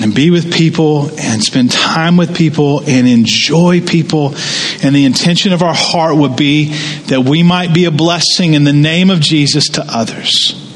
and 0.00 0.14
be 0.14 0.30
with 0.30 0.52
people 0.52 1.10
and 1.18 1.42
spend 1.42 1.72
time 1.72 2.16
with 2.16 2.36
people 2.36 2.80
and 2.86 3.08
enjoy 3.08 3.80
people. 3.80 4.36
And 4.82 4.94
the 4.94 5.04
intention 5.04 5.52
of 5.52 5.62
our 5.62 5.74
heart 5.74 6.16
would 6.16 6.36
be 6.36 6.66
that 7.06 7.22
we 7.22 7.42
might 7.42 7.74
be 7.74 7.86
a 7.86 7.90
blessing 7.90 8.54
in 8.54 8.62
the 8.62 8.72
name 8.72 9.10
of 9.10 9.18
Jesus 9.18 9.70
to 9.70 9.84
others. 9.88 10.67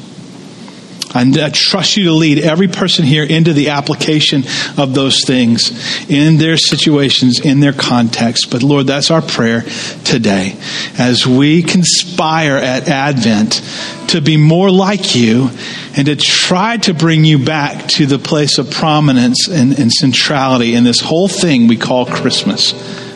I 1.13 1.49
trust 1.49 1.97
you 1.97 2.05
to 2.05 2.13
lead 2.13 2.39
every 2.39 2.67
person 2.67 3.05
here 3.05 3.23
into 3.23 3.53
the 3.53 3.69
application 3.69 4.43
of 4.77 4.93
those 4.93 5.23
things 5.25 6.09
in 6.09 6.37
their 6.37 6.57
situations, 6.57 7.39
in 7.39 7.59
their 7.59 7.73
context. 7.73 8.49
But 8.49 8.63
Lord, 8.63 8.87
that's 8.87 9.11
our 9.11 9.21
prayer 9.21 9.63
today 10.03 10.57
as 10.97 11.27
we 11.27 11.61
conspire 11.63 12.57
at 12.57 12.87
Advent 12.87 13.61
to 14.09 14.21
be 14.21 14.37
more 14.37 14.71
like 14.71 15.15
you 15.15 15.49
and 15.95 16.07
to 16.07 16.15
try 16.15 16.77
to 16.77 16.93
bring 16.93 17.23
you 17.23 17.43
back 17.43 17.87
to 17.87 18.05
the 18.05 18.19
place 18.19 18.57
of 18.57 18.71
prominence 18.71 19.47
and, 19.47 19.77
and 19.77 19.91
centrality 19.91 20.75
in 20.75 20.83
this 20.83 20.99
whole 20.99 21.27
thing 21.27 21.67
we 21.67 21.77
call 21.77 22.05
Christmas. 22.05 22.73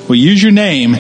We 0.08 0.20
use 0.20 0.42
your 0.42 0.52
name 0.52 0.96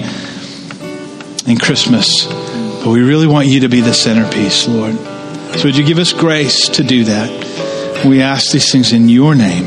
in 1.45 1.57
Christmas, 1.57 2.25
but 2.25 2.87
we 2.87 3.01
really 3.01 3.27
want 3.27 3.47
you 3.47 3.61
to 3.61 3.69
be 3.69 3.81
the 3.81 3.93
centerpiece, 3.93 4.67
Lord. 4.67 5.16
So 5.55 5.63
would 5.65 5.77
you 5.77 5.85
give 5.85 5.97
us 5.97 6.13
grace 6.13 6.69
to 6.69 6.83
do 6.83 7.05
that? 7.05 8.05
We 8.05 8.21
ask 8.21 8.51
these 8.51 8.71
things 8.71 8.93
in 8.93 9.09
your 9.09 9.35
name. 9.35 9.65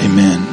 Amen. 0.00 0.49